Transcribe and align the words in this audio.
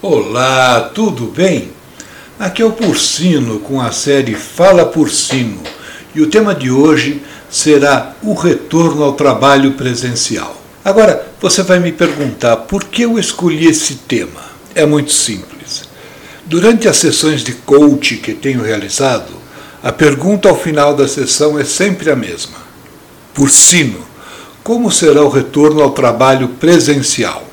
Olá, 0.00 0.90
tudo 0.94 1.26
bem? 1.26 1.70
Aqui 2.38 2.62
é 2.62 2.64
o 2.64 2.72
Porcino 2.72 3.60
com 3.60 3.80
a 3.80 3.92
série 3.92 4.34
Fala 4.34 4.84
Porcino 4.86 5.62
e 6.14 6.20
o 6.20 6.28
tema 6.28 6.54
de 6.54 6.70
hoje 6.70 7.22
será 7.48 8.16
o 8.22 8.34
retorno 8.34 9.04
ao 9.04 9.12
trabalho 9.12 9.72
presencial. 9.72 10.60
Agora, 10.84 11.26
você 11.40 11.62
vai 11.62 11.78
me 11.78 11.92
perguntar 11.92 12.56
por 12.56 12.84
que 12.84 13.02
eu 13.02 13.18
escolhi 13.18 13.66
esse 13.66 13.94
tema. 13.94 14.42
É 14.74 14.84
muito 14.84 15.12
simples. 15.12 15.84
Durante 16.44 16.88
as 16.88 16.96
sessões 16.96 17.44
de 17.44 17.52
coach 17.52 18.16
que 18.16 18.34
tenho 18.34 18.62
realizado, 18.62 19.41
a 19.82 19.90
pergunta 19.90 20.48
ao 20.48 20.56
final 20.56 20.94
da 20.94 21.08
sessão 21.08 21.58
é 21.58 21.64
sempre 21.64 22.10
a 22.10 22.16
mesma. 22.16 22.56
Porcino, 23.34 24.06
como 24.62 24.90
será 24.92 25.22
o 25.22 25.28
retorno 25.28 25.82
ao 25.82 25.90
trabalho 25.90 26.48
presencial? 26.48 27.48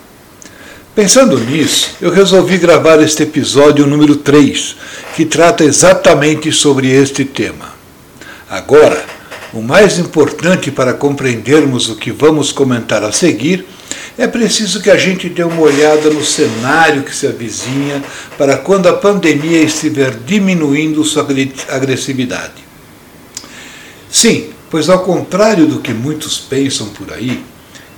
Pensando 0.93 1.39
nisso, 1.39 1.95
eu 2.02 2.11
resolvi 2.11 2.57
gravar 2.57 3.02
este 3.02 3.23
episódio 3.23 3.88
número 3.88 4.17
3, 4.17 4.75
que 5.15 5.25
trata 5.25 5.63
exatamente 5.63 6.52
sobre 6.52 6.89
este 6.89 7.25
tema. 7.25 7.73
Agora, 8.49 9.03
o 9.53 9.61
mais 9.61 9.97
importante 9.97 10.69
para 10.69 10.93
compreendermos 10.93 11.89
o 11.89 11.95
que 11.95 12.11
vamos 12.11 12.52
comentar 12.52 13.03
a 13.03 13.11
seguir 13.11 13.66
é 14.19 14.27
preciso 14.27 14.81
que 14.81 14.91
a 14.91 14.97
gente 14.97 15.29
dê 15.29 15.43
uma 15.43 15.61
olhada 15.61 16.09
no 16.09 16.25
cenário 16.25 17.03
que 17.03 17.15
se 17.15 17.25
avizinha 17.25 18.03
para 18.37 18.57
quando 18.57 18.89
a 18.89 18.93
pandemia 18.93 19.61
estiver 19.61 20.11
diminuindo 20.11 21.05
sua 21.05 21.25
agressividade. 21.69 22.65
Sim, 24.11 24.49
pois 24.69 24.89
ao 24.89 25.05
contrário 25.05 25.67
do 25.67 25.79
que 25.79 25.93
muitos 25.93 26.38
pensam 26.38 26.88
por 26.88 27.13
aí, 27.13 27.41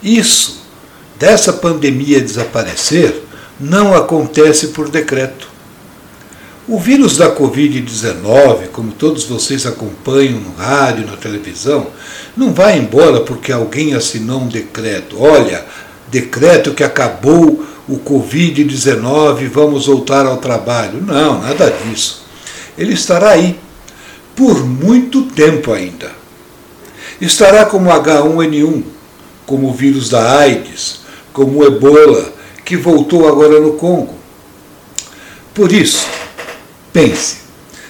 isso 0.03 0.61
dessa 1.17 1.53
pandemia 1.53 2.21
desaparecer 2.21 3.23
não 3.59 3.95
acontece 3.95 4.67
por 4.67 4.89
decreto. 4.89 5.49
O 6.67 6.79
vírus 6.79 7.17
da 7.17 7.35
Covid-19, 7.35 8.67
como 8.71 8.91
todos 8.91 9.23
vocês 9.23 9.65
acompanham 9.65 10.39
no 10.39 10.53
rádio, 10.53 11.07
na 11.07 11.17
televisão, 11.17 11.87
não 12.37 12.53
vai 12.53 12.77
embora 12.77 13.21
porque 13.21 13.51
alguém 13.51 13.95
assinou 13.95 14.41
um 14.41 14.47
decreto. 14.47 15.19
Olha, 15.19 15.65
decreto 16.11 16.73
que 16.73 16.83
acabou 16.83 17.65
o 17.87 17.97
Covid-19, 17.97 19.47
vamos 19.47 19.87
voltar 19.87 20.25
ao 20.25 20.37
trabalho. 20.37 21.01
Não, 21.01 21.41
nada 21.41 21.71
disso. 21.71 22.25
Ele 22.77 22.93
estará 22.93 23.31
aí 23.31 23.57
por 24.35 24.65
muito 24.65 25.23
tempo 25.23 25.71
ainda. 25.71 26.11
Estará 27.19 27.65
como 27.65 27.89
H1N1, 27.89 28.83
como 29.45 29.69
o 29.69 29.73
vírus 29.73 30.09
da 30.09 30.39
AIDS, 30.39 31.01
como 31.31 31.59
o 31.59 31.65
ebola, 31.65 32.33
que 32.65 32.75
voltou 32.75 33.27
agora 33.27 33.59
no 33.59 33.73
Congo. 33.73 34.15
Por 35.53 35.71
isso, 35.71 36.07
pense, 36.93 37.37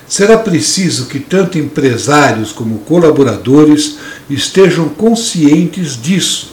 será 0.08 0.38
preciso 0.38 1.06
que 1.06 1.19
tanto 1.19 1.58
empresários 1.58 2.52
como 2.52 2.80
colaboradores 2.80 3.97
estejam 4.30 4.89
conscientes 4.89 6.02
disso 6.02 6.50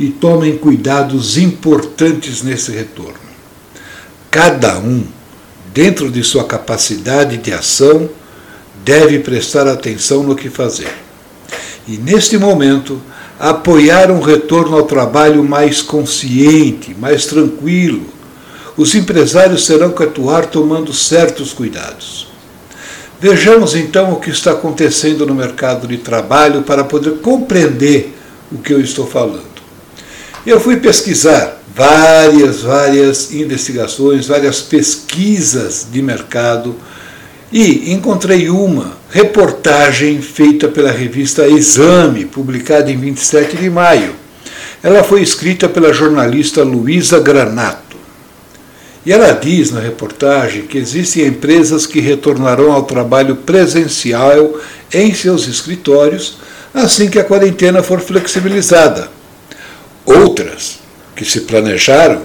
e 0.00 0.08
tomem 0.08 0.56
cuidados 0.56 1.36
importantes 1.36 2.42
nesse 2.42 2.72
retorno. 2.72 3.20
Cada 4.30 4.78
um, 4.78 5.04
dentro 5.74 6.10
de 6.10 6.24
sua 6.24 6.44
capacidade 6.44 7.36
de 7.36 7.52
ação, 7.52 8.08
deve 8.82 9.18
prestar 9.18 9.68
atenção 9.68 10.22
no 10.22 10.34
que 10.34 10.48
fazer. 10.48 10.90
E 11.86 11.98
neste 11.98 12.38
momento, 12.38 12.98
apoiar 13.38 14.10
um 14.10 14.22
retorno 14.22 14.78
ao 14.78 14.84
trabalho 14.84 15.44
mais 15.44 15.82
consciente, 15.82 16.96
mais 16.98 17.26
tranquilo. 17.26 18.06
Os 18.78 18.94
empresários 18.94 19.66
terão 19.66 19.90
que 19.90 20.02
atuar 20.02 20.46
tomando 20.46 20.94
certos 20.94 21.52
cuidados. 21.52 22.26
Vejamos 23.20 23.74
então 23.74 24.14
o 24.14 24.16
que 24.18 24.30
está 24.30 24.52
acontecendo 24.52 25.26
no 25.26 25.34
mercado 25.34 25.86
de 25.86 25.98
trabalho 25.98 26.62
para 26.62 26.84
poder 26.84 27.18
compreender 27.18 28.16
o 28.50 28.56
que 28.56 28.72
eu 28.72 28.80
estou 28.80 29.06
falando. 29.06 29.49
Eu 30.46 30.58
fui 30.58 30.76
pesquisar 30.78 31.60
várias, 31.74 32.62
várias 32.62 33.30
investigações, 33.30 34.26
várias 34.26 34.62
pesquisas 34.62 35.86
de 35.92 36.00
mercado 36.00 36.74
e 37.52 37.92
encontrei 37.92 38.48
uma 38.48 38.96
reportagem 39.10 40.22
feita 40.22 40.66
pela 40.66 40.90
revista 40.90 41.46
Exame, 41.46 42.24
publicada 42.24 42.90
em 42.90 42.96
27 42.96 43.56
de 43.58 43.68
maio. 43.68 44.14
Ela 44.82 45.04
foi 45.04 45.20
escrita 45.20 45.68
pela 45.68 45.92
jornalista 45.92 46.62
Luísa 46.62 47.20
Granato. 47.20 47.98
E 49.04 49.12
ela 49.12 49.32
diz 49.32 49.70
na 49.70 49.80
reportagem 49.80 50.62
que 50.62 50.78
existem 50.78 51.26
empresas 51.26 51.86
que 51.86 52.00
retornarão 52.00 52.72
ao 52.72 52.84
trabalho 52.84 53.36
presencial 53.36 54.58
em 54.92 55.12
seus 55.12 55.46
escritórios 55.46 56.38
assim 56.72 57.10
que 57.10 57.18
a 57.18 57.24
quarentena 57.24 57.82
for 57.82 58.00
flexibilizada. 58.00 59.19
Outras, 60.18 60.78
que 61.14 61.24
se 61.24 61.42
planejaram, 61.42 62.22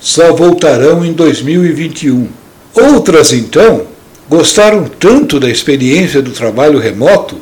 só 0.00 0.32
voltarão 0.32 1.04
em 1.04 1.12
2021. 1.12 2.28
Outras, 2.74 3.32
então, 3.32 3.86
gostaram 4.28 4.84
tanto 4.84 5.40
da 5.40 5.48
experiência 5.48 6.20
do 6.20 6.30
trabalho 6.30 6.78
remoto 6.78 7.36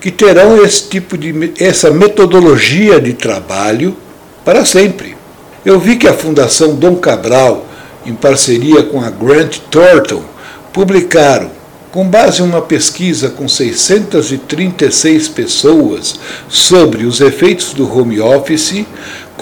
que 0.00 0.10
terão 0.10 0.62
esse 0.64 0.88
tipo 0.88 1.16
de 1.16 1.52
essa 1.58 1.90
metodologia 1.90 3.00
de 3.00 3.12
trabalho 3.12 3.96
para 4.44 4.64
sempre. 4.64 5.16
Eu 5.64 5.78
vi 5.78 5.96
que 5.96 6.08
a 6.08 6.12
Fundação 6.12 6.74
Dom 6.74 6.96
Cabral, 6.96 7.66
em 8.04 8.14
parceria 8.14 8.82
com 8.82 9.00
a 9.00 9.10
Grant 9.10 9.58
Thornton, 9.70 10.24
publicaram, 10.72 11.50
com 11.92 12.08
base 12.08 12.42
em 12.42 12.44
uma 12.44 12.62
pesquisa 12.62 13.28
com 13.30 13.46
636 13.46 15.28
pessoas 15.28 16.18
sobre 16.48 17.04
os 17.04 17.20
efeitos 17.20 17.72
do 17.74 17.86
home 17.86 18.18
office, 18.18 18.84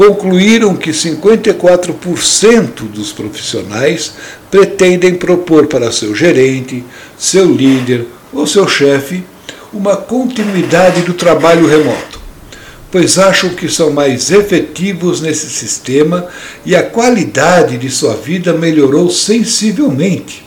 concluíram 0.01 0.75
que 0.77 0.93
54% 0.93 2.89
dos 2.89 3.13
profissionais 3.13 4.15
pretendem 4.51 5.15
propor 5.15 5.67
para 5.67 5.93
seu 5.93 6.15
gerente, 6.15 6.83
seu 7.19 7.45
líder 7.53 8.07
ou 8.33 8.47
seu 8.47 8.67
chefe 8.67 9.23
uma 9.71 9.99
continuidade 9.99 11.03
do 11.03 11.13
trabalho 11.13 11.67
remoto, 11.67 12.19
pois 12.91 13.19
acham 13.19 13.51
que 13.51 13.69
são 13.69 13.91
mais 13.91 14.31
efetivos 14.31 15.21
nesse 15.21 15.51
sistema 15.51 16.27
e 16.65 16.75
a 16.75 16.83
qualidade 16.83 17.77
de 17.77 17.91
sua 17.91 18.15
vida 18.15 18.55
melhorou 18.55 19.11
sensivelmente, 19.11 20.43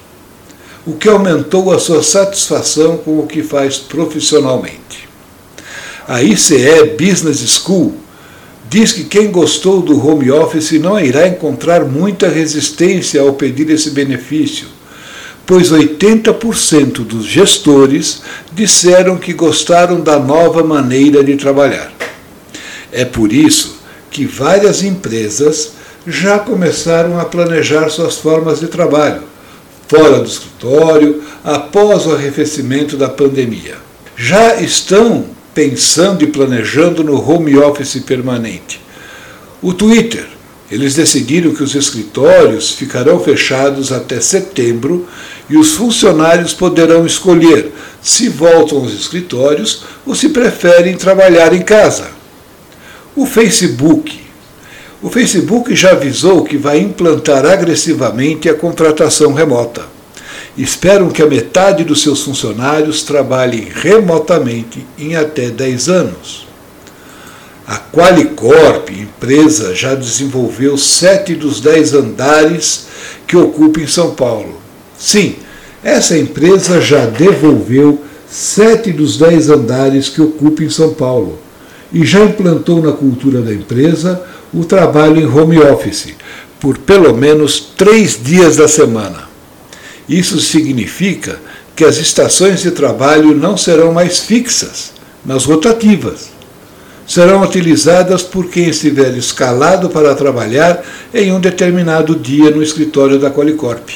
o 0.83 0.93
que 0.93 1.07
aumentou 1.07 1.71
a 1.71 1.77
sua 1.77 2.01
satisfação 2.01 2.97
com 2.97 3.19
o 3.19 3.27
que 3.27 3.43
faz 3.43 3.77
profissionalmente. 3.77 5.07
A 6.07 6.23
ICE 6.23 6.97
Business 6.97 7.47
School 7.47 8.01
diz 8.73 8.91
que 8.91 9.03
quem 9.03 9.29
gostou 9.29 9.83
do 9.83 10.03
home 10.03 10.31
office 10.31 10.71
não 10.79 10.99
irá 10.99 11.27
encontrar 11.27 11.85
muita 11.85 12.27
resistência 12.27 13.21
ao 13.21 13.33
pedir 13.33 13.69
esse 13.69 13.91
benefício, 13.91 14.65
pois 15.45 15.71
80% 15.71 17.05
dos 17.05 17.23
gestores 17.23 18.23
disseram 18.51 19.17
que 19.17 19.31
gostaram 19.31 20.01
da 20.01 20.17
nova 20.17 20.63
maneira 20.63 21.23
de 21.23 21.35
trabalhar. 21.35 21.93
É 22.91 23.05
por 23.05 23.31
isso 23.31 23.77
que 24.09 24.25
várias 24.25 24.81
empresas 24.81 25.73
já 26.07 26.39
começaram 26.39 27.19
a 27.19 27.25
planejar 27.25 27.89
suas 27.89 28.17
formas 28.17 28.59
de 28.59 28.65
trabalho, 28.65 29.21
fora 29.87 30.17
do 30.17 30.27
escritório, 30.27 31.21
após 31.43 32.07
o 32.07 32.13
arrefecimento 32.13 32.97
da 32.97 33.07
pandemia. 33.07 33.75
Já 34.17 34.55
estão 34.55 35.25
pensando 35.53 36.23
e 36.23 36.27
planejando 36.27 37.03
no 37.03 37.15
home 37.19 37.57
office 37.57 37.99
permanente. 37.99 38.81
O 39.61 39.73
Twitter, 39.73 40.27
eles 40.71 40.95
decidiram 40.95 41.53
que 41.53 41.63
os 41.63 41.75
escritórios 41.75 42.71
ficarão 42.71 43.19
fechados 43.19 43.91
até 43.91 44.19
setembro 44.19 45.07
e 45.49 45.55
os 45.55 45.73
funcionários 45.73 46.53
poderão 46.53 47.05
escolher 47.05 47.71
se 48.01 48.27
voltam 48.27 48.79
aos 48.79 48.93
escritórios 48.93 49.83
ou 50.05 50.15
se 50.15 50.29
preferem 50.29 50.97
trabalhar 50.97 51.53
em 51.53 51.61
casa. 51.61 52.07
O 53.15 53.25
Facebook. 53.25 54.21
O 55.01 55.09
Facebook 55.09 55.75
já 55.75 55.91
avisou 55.91 56.43
que 56.43 56.57
vai 56.57 56.79
implantar 56.79 57.45
agressivamente 57.45 58.49
a 58.49 58.53
contratação 58.53 59.33
remota 59.33 59.92
esperam 60.57 61.09
que 61.09 61.21
a 61.21 61.27
metade 61.27 61.83
dos 61.83 62.01
seus 62.01 62.21
funcionários 62.21 63.03
trabalhem 63.03 63.67
remotamente 63.73 64.85
em 64.97 65.15
até 65.15 65.49
10 65.49 65.89
anos. 65.89 66.47
A 67.65 67.77
Qualicorp, 67.77 68.89
empresa, 68.89 69.73
já 69.73 69.95
desenvolveu 69.95 70.77
sete 70.77 71.33
dos 71.33 71.61
dez 71.61 71.93
andares 71.93 72.87
que 73.25 73.37
ocupa 73.37 73.79
em 73.79 73.87
São 73.87 74.13
Paulo. 74.13 74.59
Sim, 74.97 75.37
essa 75.81 76.17
empresa 76.17 76.81
já 76.81 77.05
devolveu 77.05 78.01
sete 78.29 78.91
dos 78.91 79.17
dez 79.17 79.49
andares 79.49 80.09
que 80.09 80.21
ocupa 80.21 80.63
em 80.63 80.69
São 80.69 80.93
Paulo 80.93 81.39
e 81.91 82.05
já 82.05 82.23
implantou 82.23 82.81
na 82.81 82.91
cultura 82.91 83.41
da 83.41 83.53
empresa 83.53 84.21
o 84.53 84.65
trabalho 84.65 85.19
em 85.19 85.25
home 85.25 85.57
office 85.59 86.13
por 86.59 86.77
pelo 86.77 87.15
menos 87.15 87.59
três 87.59 88.17
dias 88.21 88.55
da 88.55 88.67
semana. 88.67 89.32
Isso 90.07 90.39
significa 90.39 91.39
que 91.75 91.83
as 91.83 91.97
estações 91.97 92.61
de 92.61 92.71
trabalho 92.71 93.33
não 93.33 93.57
serão 93.57 93.93
mais 93.93 94.19
fixas, 94.19 94.91
mas 95.25 95.45
rotativas. 95.45 96.31
Serão 97.07 97.41
utilizadas 97.41 98.21
por 98.21 98.49
quem 98.49 98.69
estiver 98.69 99.15
escalado 99.17 99.89
para 99.89 100.15
trabalhar 100.15 100.83
em 101.13 101.31
um 101.31 101.39
determinado 101.39 102.15
dia 102.15 102.49
no 102.49 102.63
escritório 102.63 103.19
da 103.19 103.29
Qualicorp. 103.29 103.89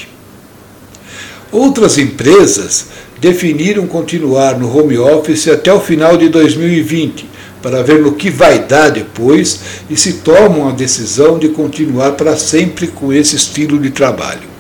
Outras 1.52 1.98
empresas 1.98 2.88
definiram 3.20 3.88
continuar 3.88 4.60
no 4.60 4.76
home 4.76 4.98
office 4.98 5.48
até 5.48 5.72
o 5.72 5.80
final 5.80 6.18
de 6.18 6.30
2020, 6.30 7.26
para 7.62 7.82
ver 7.82 8.02
no 8.02 8.14
que 8.14 8.30
vai 8.30 8.60
dar 8.60 8.90
depois 8.90 9.60
e 9.90 9.96
se 9.96 10.14
tomam 10.14 10.70
a 10.70 10.74
decisão 10.74 11.40
de 11.40 11.50
continuar 11.50 12.12
para 12.12 12.38
sempre 12.38 12.88
com 12.88 13.12
esse 13.12 13.36
estilo 13.36 13.80
de 13.80 13.90
trabalho. 13.90 14.57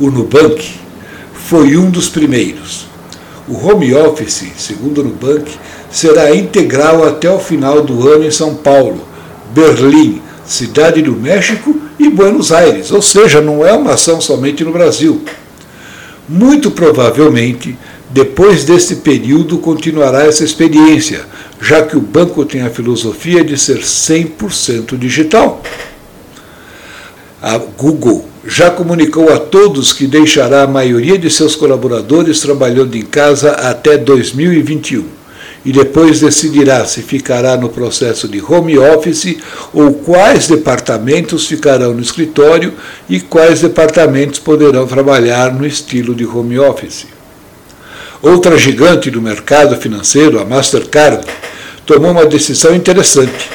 O 0.00 0.12
Nubank 0.12 0.64
foi 1.32 1.76
um 1.76 1.90
dos 1.90 2.08
primeiros. 2.08 2.86
O 3.48 3.66
home 3.66 3.92
office, 3.94 4.44
segundo 4.56 5.00
o 5.00 5.04
Nubank, 5.04 5.50
será 5.90 6.32
integral 6.32 7.04
até 7.04 7.28
o 7.28 7.40
final 7.40 7.82
do 7.82 8.08
ano 8.08 8.24
em 8.24 8.30
São 8.30 8.54
Paulo, 8.54 9.00
Berlim, 9.52 10.22
Cidade 10.46 11.02
do 11.02 11.12
México 11.12 11.76
e 11.98 12.08
Buenos 12.08 12.52
Aires, 12.52 12.92
ou 12.92 13.02
seja, 13.02 13.40
não 13.40 13.66
é 13.66 13.72
uma 13.72 13.94
ação 13.94 14.20
somente 14.20 14.62
no 14.62 14.70
Brasil. 14.70 15.20
Muito 16.28 16.70
provavelmente, 16.70 17.76
depois 18.08 18.64
deste 18.64 18.96
período, 18.96 19.58
continuará 19.58 20.24
essa 20.24 20.44
experiência, 20.44 21.26
já 21.60 21.82
que 21.82 21.96
o 21.96 22.00
banco 22.00 22.44
tem 22.44 22.62
a 22.62 22.70
filosofia 22.70 23.42
de 23.42 23.58
ser 23.58 23.80
100% 23.80 24.96
digital. 24.96 25.60
A 27.42 27.58
Google 27.58 28.28
já 28.48 28.70
comunicou 28.70 29.30
a 29.30 29.38
todos 29.38 29.92
que 29.92 30.06
deixará 30.06 30.62
a 30.62 30.66
maioria 30.66 31.18
de 31.18 31.30
seus 31.30 31.54
colaboradores 31.54 32.40
trabalhando 32.40 32.96
em 32.96 33.02
casa 33.02 33.50
até 33.52 33.98
2021 33.98 35.04
e 35.66 35.70
depois 35.70 36.20
decidirá 36.20 36.86
se 36.86 37.02
ficará 37.02 37.58
no 37.58 37.68
processo 37.68 38.26
de 38.26 38.40
home 38.40 38.78
office 38.78 39.36
ou 39.70 39.92
quais 39.92 40.48
departamentos 40.48 41.46
ficarão 41.46 41.92
no 41.92 42.00
escritório 42.00 42.72
e 43.06 43.20
quais 43.20 43.60
departamentos 43.60 44.38
poderão 44.38 44.86
trabalhar 44.86 45.52
no 45.52 45.66
estilo 45.66 46.14
de 46.14 46.24
home 46.24 46.58
office. 46.58 47.06
Outra 48.22 48.56
gigante 48.56 49.10
do 49.10 49.20
mercado 49.20 49.76
financeiro, 49.76 50.40
a 50.40 50.44
Mastercard, 50.46 51.26
tomou 51.84 52.12
uma 52.12 52.24
decisão 52.24 52.74
interessante 52.74 53.50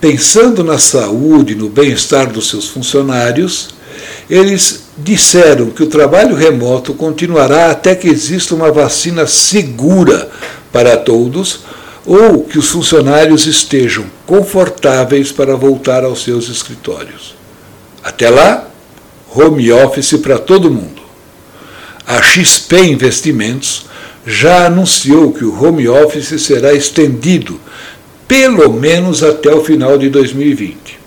pensando 0.00 0.64
na 0.64 0.78
saúde 0.78 1.52
e 1.52 1.56
no 1.56 1.68
bem-estar 1.68 2.32
dos 2.32 2.48
seus 2.48 2.66
funcionários, 2.66 3.68
eles 4.28 4.84
disseram 4.96 5.70
que 5.70 5.82
o 5.82 5.88
trabalho 5.88 6.34
remoto 6.34 6.94
continuará 6.94 7.70
até 7.70 7.94
que 7.94 8.08
exista 8.08 8.54
uma 8.54 8.70
vacina 8.70 9.26
segura 9.26 10.30
para 10.72 10.96
todos 10.96 11.60
ou 12.06 12.44
que 12.44 12.58
os 12.58 12.68
funcionários 12.68 13.46
estejam 13.46 14.04
confortáveis 14.26 15.32
para 15.32 15.56
voltar 15.56 16.04
aos 16.04 16.22
seus 16.22 16.48
escritórios. 16.48 17.34
Até 18.02 18.30
lá, 18.30 18.68
home 19.34 19.70
office 19.72 20.16
para 20.18 20.38
todo 20.38 20.70
mundo. 20.70 21.00
A 22.06 22.20
XP 22.22 22.78
Investimentos 22.84 23.86
já 24.26 24.66
anunciou 24.66 25.32
que 25.32 25.44
o 25.44 25.62
home 25.62 25.88
office 25.88 26.40
será 26.42 26.72
estendido 26.72 27.60
pelo 28.26 28.72
menos 28.72 29.24
até 29.24 29.52
o 29.52 29.64
final 29.64 29.98
de 29.98 30.08
2020. 30.08 30.99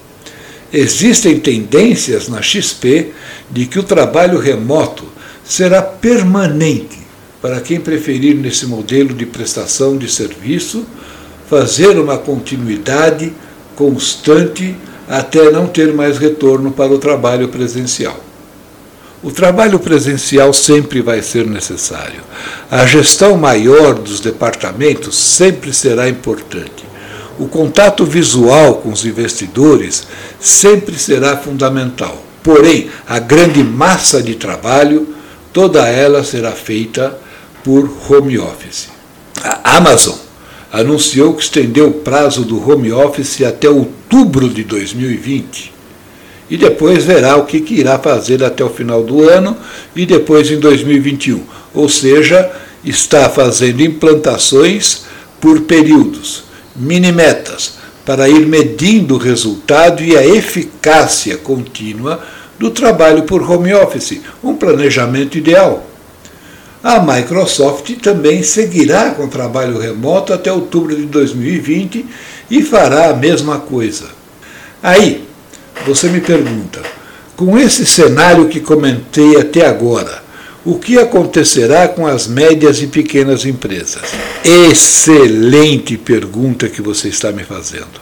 Existem 0.73 1.39
tendências 1.39 2.27
na 2.27 2.41
XP 2.41 3.11
de 3.51 3.67
que 3.67 3.77
o 3.77 3.83
trabalho 3.83 4.39
remoto 4.39 5.05
será 5.45 5.83
permanente 5.83 6.97
para 7.39 7.61
quem 7.61 7.79
preferir 7.79 8.35
nesse 8.35 8.65
modelo 8.65 9.13
de 9.13 9.25
prestação 9.25 9.95
de 9.95 10.11
serviço 10.11 10.83
fazer 11.47 11.99
uma 11.99 12.17
continuidade 12.17 13.31
constante 13.75 14.75
até 15.07 15.51
não 15.51 15.67
ter 15.67 15.93
mais 15.93 16.17
retorno 16.17 16.71
para 16.71 16.91
o 16.91 16.97
trabalho 16.97 17.49
presencial. 17.49 18.19
O 19.21 19.31
trabalho 19.31 19.77
presencial 19.77 20.51
sempre 20.53 21.01
vai 21.01 21.21
ser 21.21 21.45
necessário. 21.45 22.21
A 22.71 22.85
gestão 22.87 23.37
maior 23.37 23.93
dos 23.93 24.19
departamentos 24.19 25.15
sempre 25.15 25.71
será 25.71 26.09
importante. 26.09 26.93
O 27.39 27.47
contato 27.47 28.06
visual 28.06 28.75
com 28.75 28.89
os 28.89 29.06
investidores 29.06 30.07
sempre 30.39 30.97
será 31.00 31.35
fundamental. 31.35 32.24
Porém, 32.44 32.89
a 33.07 33.18
grande 33.18 33.63
massa 33.63 34.21
de 34.21 34.35
trabalho, 34.35 35.15
toda 35.51 35.88
ela 35.88 36.24
será 36.24 36.51
feita 36.51 37.18
por 37.63 37.89
home 38.07 38.38
office. 38.38 38.89
A 39.41 39.77
Amazon 39.77 40.15
anunciou 40.71 41.33
que 41.33 41.44
estendeu 41.44 41.88
o 41.88 41.94
prazo 41.94 42.44
do 42.44 42.69
home 42.69 42.91
office 42.91 43.41
até 43.41 43.69
outubro 43.69 44.50
de 44.50 44.63
2020 44.63 45.74
e 46.50 46.57
depois 46.57 47.03
verá 47.03 47.35
o 47.38 47.45
que, 47.45 47.63
irá 47.74 47.97
fazer 47.97 48.44
até 48.44 48.63
o 48.63 48.69
final 48.69 49.03
do 49.03 49.27
ano 49.27 49.57
e 49.95 50.06
depois 50.06 50.51
em 50.51 50.59
2021. 50.59 51.41
Ou 51.74 51.89
seja, 51.89 52.51
está 52.83 53.30
fazendo 53.30 53.81
implantações 53.81 55.03
por 55.39 55.62
períodos 55.62 56.44
mini-metas 56.75 57.75
para 58.05 58.27
ir 58.27 58.45
medindo 58.45 59.15
o 59.15 59.19
resultado 59.19 60.03
e 60.03 60.17
a 60.17 60.25
eficácia 60.25 61.37
contínua 61.37 62.23
do 62.59 62.69
trabalho 62.71 63.23
por 63.23 63.49
home 63.49 63.73
office, 63.73 64.21
um 64.43 64.55
planejamento 64.55 65.37
ideal. 65.37 65.87
A 66.83 66.99
Microsoft 66.99 67.91
também 68.01 68.43
seguirá 68.43 69.11
com 69.11 69.23
o 69.23 69.29
trabalho 69.29 69.79
remoto 69.79 70.33
até 70.33 70.51
outubro 70.51 70.95
de 70.95 71.05
2020 71.05 72.05
e 72.51 72.61
fará 72.61 73.09
a 73.09 73.15
mesma 73.15 73.59
coisa. 73.59 74.05
Aí, 74.81 75.23
você 75.85 76.09
me 76.09 76.19
pergunta, 76.19 76.81
com 77.35 77.57
esse 77.57 77.85
cenário 77.85 78.49
que 78.49 78.59
comentei 78.59 79.39
até 79.39 79.65
agora, 79.65 80.22
o 80.65 80.80
que 80.80 80.98
acontecerá 80.98 81.88
com 81.88 82.07
as 82.07 82.25
médias 82.25 82.81
e 82.81 82.88
pequenas 82.88 83.45
empresas? 83.45 84.04
Excelente 84.44 85.97
pergunta 85.97 86.69
que 86.69 86.81
você 86.81 87.09
está 87.09 87.31
me 87.31 87.44
fazendo. 87.44 88.02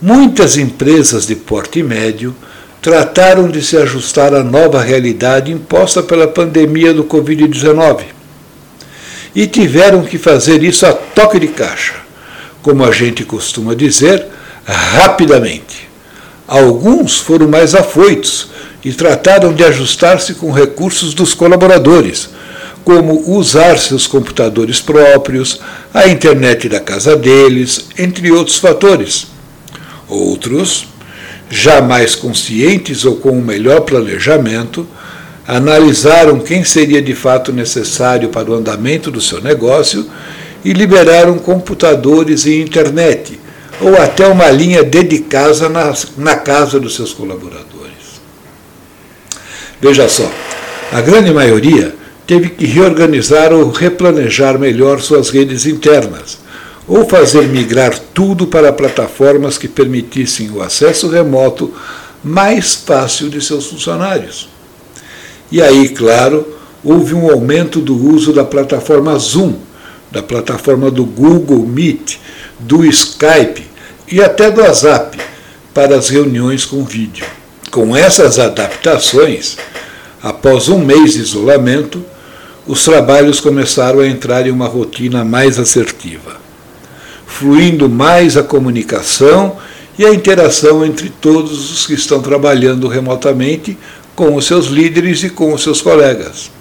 Muitas 0.00 0.56
empresas 0.56 1.26
de 1.26 1.36
porte 1.36 1.82
médio 1.82 2.34
trataram 2.80 3.48
de 3.48 3.62
se 3.62 3.76
ajustar 3.76 4.34
à 4.34 4.42
nova 4.42 4.82
realidade 4.82 5.52
imposta 5.52 6.02
pela 6.02 6.28
pandemia 6.28 6.92
do 6.92 7.04
Covid-19 7.04 8.04
e 9.34 9.46
tiveram 9.46 10.02
que 10.02 10.18
fazer 10.18 10.62
isso 10.62 10.86
a 10.86 10.92
toque 10.92 11.38
de 11.38 11.48
caixa, 11.48 11.94
como 12.62 12.84
a 12.84 12.92
gente 12.92 13.24
costuma 13.24 13.74
dizer, 13.74 14.26
rapidamente. 14.64 15.88
Alguns 16.46 17.18
foram 17.18 17.48
mais 17.48 17.74
afoitos 17.74 18.50
e 18.84 18.92
trataram 18.92 19.52
de 19.52 19.64
ajustar-se 19.64 20.34
com 20.34 20.52
recursos 20.52 21.14
dos 21.14 21.32
colaboradores, 21.32 22.28
como 22.84 23.34
usar 23.34 23.78
seus 23.78 24.06
computadores 24.06 24.80
próprios, 24.80 25.60
a 25.92 26.06
internet 26.06 26.68
da 26.68 26.80
casa 26.80 27.16
deles, 27.16 27.86
entre 27.98 28.30
outros 28.30 28.58
fatores. 28.58 29.28
Outros, 30.06 30.86
já 31.48 31.80
mais 31.80 32.14
conscientes 32.14 33.06
ou 33.06 33.16
com 33.16 33.30
um 33.30 33.40
melhor 33.40 33.80
planejamento, 33.80 34.86
analisaram 35.46 36.40
quem 36.40 36.62
seria 36.62 37.00
de 37.00 37.14
fato 37.14 37.52
necessário 37.52 38.28
para 38.28 38.50
o 38.50 38.54
andamento 38.54 39.10
do 39.10 39.20
seu 39.20 39.40
negócio 39.40 40.06
e 40.62 40.72
liberaram 40.72 41.38
computadores 41.38 42.44
e 42.44 42.60
internet, 42.60 43.38
ou 43.80 43.96
até 43.96 44.26
uma 44.26 44.50
linha 44.50 44.82
dedicada 44.82 45.68
na, 45.68 45.92
na 46.16 46.36
casa 46.36 46.78
dos 46.78 46.94
seus 46.94 47.12
colaboradores. 47.12 47.73
Veja 49.84 50.08
só, 50.08 50.32
a 50.90 51.02
grande 51.02 51.30
maioria 51.30 51.94
teve 52.26 52.48
que 52.48 52.64
reorganizar 52.64 53.52
ou 53.52 53.70
replanejar 53.70 54.58
melhor 54.58 54.98
suas 55.02 55.28
redes 55.28 55.66
internas, 55.66 56.38
ou 56.88 57.06
fazer 57.06 57.48
migrar 57.48 57.98
tudo 58.14 58.46
para 58.46 58.72
plataformas 58.72 59.58
que 59.58 59.68
permitissem 59.68 60.50
o 60.50 60.62
acesso 60.62 61.10
remoto 61.10 61.70
mais 62.24 62.74
fácil 62.74 63.28
de 63.28 63.42
seus 63.42 63.66
funcionários. 63.66 64.48
E 65.52 65.60
aí, 65.60 65.90
claro, 65.90 66.56
houve 66.82 67.12
um 67.12 67.30
aumento 67.30 67.78
do 67.78 67.94
uso 67.94 68.32
da 68.32 68.42
plataforma 68.42 69.18
Zoom, 69.18 69.56
da 70.10 70.22
plataforma 70.22 70.90
do 70.90 71.04
Google 71.04 71.66
Meet, 71.66 72.16
do 72.58 72.86
Skype 72.86 73.68
e 74.10 74.22
até 74.22 74.50
do 74.50 74.62
WhatsApp 74.62 75.18
para 75.74 75.94
as 75.94 76.08
reuniões 76.08 76.64
com 76.64 76.82
vídeo. 76.82 77.26
Com 77.74 77.96
essas 77.96 78.38
adaptações, 78.38 79.56
após 80.22 80.68
um 80.68 80.78
mês 80.78 81.14
de 81.14 81.18
isolamento, 81.18 82.04
os 82.68 82.84
trabalhos 82.84 83.40
começaram 83.40 83.98
a 83.98 84.06
entrar 84.06 84.46
em 84.46 84.52
uma 84.52 84.68
rotina 84.68 85.24
mais 85.24 85.58
assertiva, 85.58 86.36
fluindo 87.26 87.88
mais 87.88 88.36
a 88.36 88.44
comunicação 88.44 89.56
e 89.98 90.06
a 90.06 90.14
interação 90.14 90.86
entre 90.86 91.08
todos 91.08 91.72
os 91.72 91.84
que 91.84 91.94
estão 91.94 92.22
trabalhando 92.22 92.86
remotamente 92.86 93.76
com 94.14 94.36
os 94.36 94.46
seus 94.46 94.66
líderes 94.66 95.24
e 95.24 95.30
com 95.30 95.52
os 95.52 95.64
seus 95.64 95.82
colegas. 95.82 96.52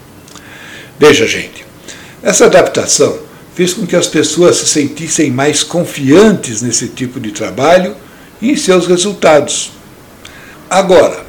Veja, 0.97 1.27
gente, 1.27 1.63
essa 2.23 2.45
adaptação 2.45 3.19
fez 3.53 3.71
com 3.71 3.85
que 3.85 3.95
as 3.95 4.07
pessoas 4.07 4.55
se 4.55 4.65
sentissem 4.65 5.29
mais 5.29 5.61
confiantes 5.61 6.63
nesse 6.63 6.87
tipo 6.87 7.19
de 7.19 7.29
trabalho 7.29 7.95
e 8.41 8.49
em 8.49 8.57
seus 8.57 8.87
resultados. 8.87 9.82
Agora, 10.73 11.23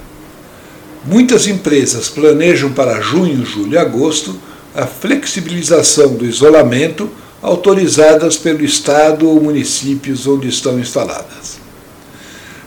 muitas 1.04 1.46
empresas 1.46 2.08
planejam 2.08 2.72
para 2.72 3.02
junho, 3.02 3.44
julho 3.44 3.74
e 3.74 3.76
agosto 3.76 4.34
a 4.74 4.86
flexibilização 4.86 6.14
do 6.14 6.24
isolamento 6.24 7.10
autorizadas 7.42 8.38
pelo 8.38 8.64
Estado 8.64 9.28
ou 9.28 9.38
municípios 9.42 10.26
onde 10.26 10.48
estão 10.48 10.80
instaladas. 10.80 11.58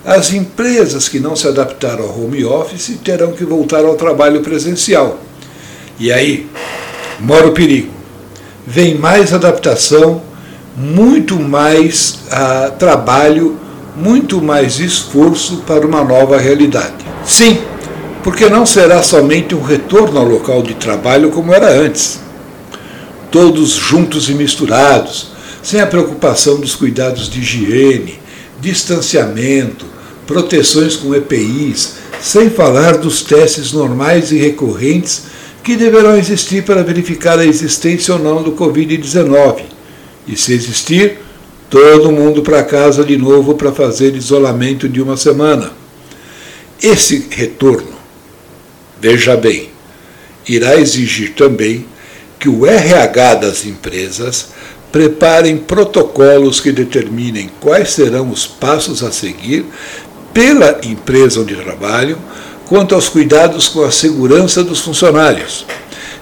As 0.05 0.31
empresas 0.31 1.09
que 1.09 1.19
não 1.19 1.35
se 1.35 1.47
adaptaram 1.47 2.03
ao 2.03 2.25
home 2.25 2.45
office 2.45 2.95
terão 3.03 3.31
que 3.31 3.43
voltar 3.43 3.83
ao 3.83 3.95
trabalho 3.95 4.41
presencial. 4.41 5.19
E 5.99 6.13
aí 6.13 6.47
mora 7.19 7.47
o 7.47 7.53
perigo. 7.53 7.91
Vem 8.67 8.93
mais 8.93 9.33
adaptação, 9.33 10.21
muito 10.75 11.39
mais 11.39 12.19
ah, 12.29 12.71
trabalho, 12.77 13.65
muito 13.97 14.41
mais 14.41 14.79
esforço 14.79 15.57
para 15.65 15.85
uma 15.85 16.03
nova 16.03 16.37
realidade. 16.37 17.03
Sim, 17.25 17.57
porque 18.23 18.47
não 18.47 18.65
será 18.65 19.01
somente 19.01 19.55
um 19.55 19.61
retorno 19.61 20.19
ao 20.19 20.25
local 20.25 20.61
de 20.61 20.75
trabalho 20.75 21.31
como 21.31 21.51
era 21.53 21.71
antes. 21.71 22.19
Todos 23.31 23.71
juntos 23.71 24.29
e 24.29 24.33
misturados, 24.33 25.31
sem 25.63 25.81
a 25.81 25.87
preocupação 25.87 26.59
dos 26.59 26.75
cuidados 26.75 27.27
de 27.27 27.39
higiene, 27.39 28.19
distanciamento, 28.59 29.85
proteções 30.27 30.95
com 30.95 31.15
EPIs, 31.15 31.95
sem 32.21 32.49
falar 32.49 32.97
dos 32.97 33.23
testes 33.23 33.71
normais 33.71 34.31
e 34.31 34.37
recorrentes 34.37 35.23
que 35.63 35.75
deverão 35.75 36.15
existir 36.15 36.63
para 36.63 36.83
verificar 36.83 37.39
a 37.39 37.45
existência 37.45 38.13
ou 38.13 38.19
não 38.19 38.43
do 38.43 38.51
Covid-19. 38.51 39.63
E 40.27 40.35
se 40.37 40.53
existir, 40.53 41.19
todo 41.69 42.11
mundo 42.11 42.41
para 42.41 42.63
casa 42.63 43.03
de 43.03 43.17
novo 43.17 43.55
para 43.55 43.71
fazer 43.71 44.15
isolamento 44.15 44.87
de 44.87 45.01
uma 45.01 45.17
semana. 45.17 45.71
Esse 46.81 47.27
retorno, 47.29 47.95
veja 48.99 49.35
bem, 49.35 49.69
irá 50.47 50.75
exigir 50.75 51.33
também 51.33 51.85
que 52.39 52.47
o 52.47 52.65
RH 52.65 53.35
das 53.35 53.65
empresas 53.65 54.49
preparem 54.91 55.57
protocolos 55.57 56.59
que 56.59 56.71
determinem 56.71 57.49
quais 57.59 57.91
serão 57.91 58.29
os 58.29 58.47
passos 58.47 59.03
a 59.03 59.11
seguir 59.11 59.65
pela 60.33 60.79
empresa 60.83 61.41
onde 61.41 61.55
trabalham 61.55 62.17
quanto 62.67 62.95
aos 62.95 63.09
cuidados 63.09 63.67
com 63.67 63.83
a 63.83 63.91
segurança 63.91 64.63
dos 64.63 64.79
funcionários, 64.79 65.65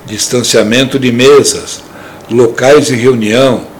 distanciamento 0.05 0.97
de 0.97 1.11
mesas, 1.11 1.81
locais 2.29 2.87
de 2.87 2.95
reunião, 2.95 3.74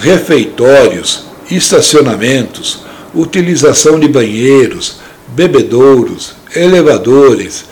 refeitórios, 0.00 1.24
estacionamentos, 1.50 2.80
utilização 3.14 3.98
de 3.98 4.08
banheiros, 4.08 4.96
bebedouros, 5.28 6.34
elevadores, 6.54 7.64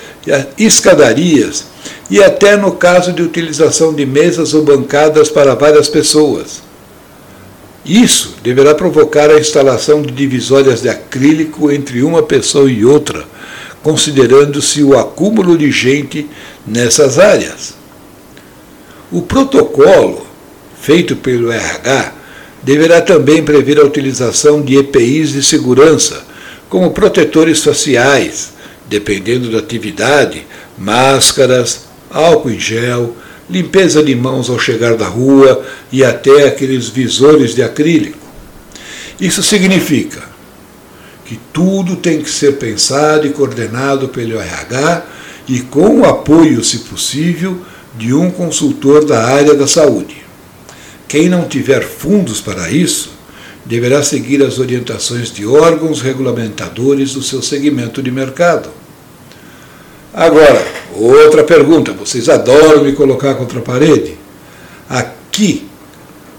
escadarias 0.59 1.67
e 2.11 2.23
até 2.23 2.57
no 2.57 2.73
caso 2.73 3.13
de 3.13 3.23
utilização 3.23 3.95
de 3.95 4.07
mesas 4.07 4.55
ou 4.55 4.63
bancadas 4.63 5.29
para 5.29 5.55
várias 5.55 5.89
pessoas. 5.89 6.63
Isso 7.85 8.37
deverá 8.43 8.75
provocar 8.75 9.31
a 9.31 9.39
instalação 9.39 10.01
de 10.01 10.11
divisórias 10.11 10.81
de 10.81 10.89
acrílico 10.89 11.71
entre 11.71 12.03
uma 12.03 12.23
pessoa 12.23 12.71
e 12.71 12.85
outra, 12.85 13.25
considerando-se 13.83 14.83
o 14.83 14.99
acúmulo 14.99 15.59
de 15.59 15.71
gente 15.71 16.27
nessas 16.67 17.19
áreas. 17.19 17.75
O 19.13 19.21
protocolo 19.21 20.27
feito 20.85 21.17
pelo 21.17 21.51
RH 21.51 22.13
deverá 22.63 23.01
também 23.01 23.43
prever 23.43 23.81
a 23.81 23.85
utilização 23.85 24.61
de 24.61 24.77
EPIs 24.77 25.31
de 25.31 25.43
segurança, 25.43 26.23
como 26.69 26.91
protetores 26.91 27.65
faciais, 27.65 28.53
dependendo 28.87 29.51
da 29.51 29.61
atividade, 29.61 30.47
máscaras, 30.77 31.87
álcool 32.11 32.51
em 32.51 32.61
gel, 32.61 33.17
limpeza 33.49 34.03
de 34.03 34.15
mãos 34.15 34.51
ao 34.51 34.59
chegar 34.59 34.95
da 34.95 35.07
rua 35.07 35.65
e 35.91 36.05
até 36.05 36.47
aqueles 36.47 36.89
visores 36.89 37.55
de 37.55 37.63
acrílico. 37.63 38.19
Isso 39.19 39.43
significa 39.43 40.23
que 41.25 41.41
tudo 41.51 41.97
tem 41.97 42.21
que 42.21 42.29
ser 42.29 42.59
pensado 42.59 43.27
e 43.27 43.31
coordenado 43.31 44.09
pelo 44.09 44.39
RH 44.39 45.07
e 45.49 45.61
com 45.61 46.01
o 46.01 46.05
apoio, 46.05 46.63
se 46.63 46.81
possível, 46.81 47.59
de 47.97 48.13
um 48.13 48.31
consultor 48.31 49.07
da 49.07 49.25
área 49.25 49.55
da 49.55 49.67
saúde. 49.67 50.24
Quem 51.09 51.29
não 51.29 51.49
tiver 51.49 51.83
fundos 51.83 52.41
para 52.41 52.71
isso, 52.71 53.11
deverá 53.65 54.03
seguir 54.03 54.43
as 54.43 54.59
orientações 54.59 55.33
de 55.33 55.47
órgãos 55.47 56.01
regulamentadores 56.01 57.15
do 57.15 57.23
seu 57.23 57.43
segmento 57.43 58.03
de 58.03 58.11
mercado. 58.11 58.71
Agora, 60.13 60.65
outra 60.93 61.43
pergunta, 61.43 61.93
vocês 61.93 62.29
adoram 62.29 62.85
me 62.85 62.93
colocar 62.93 63.35
contra 63.35 63.59
a 63.59 63.63
parede? 63.63 64.17
Aqui 64.89 65.67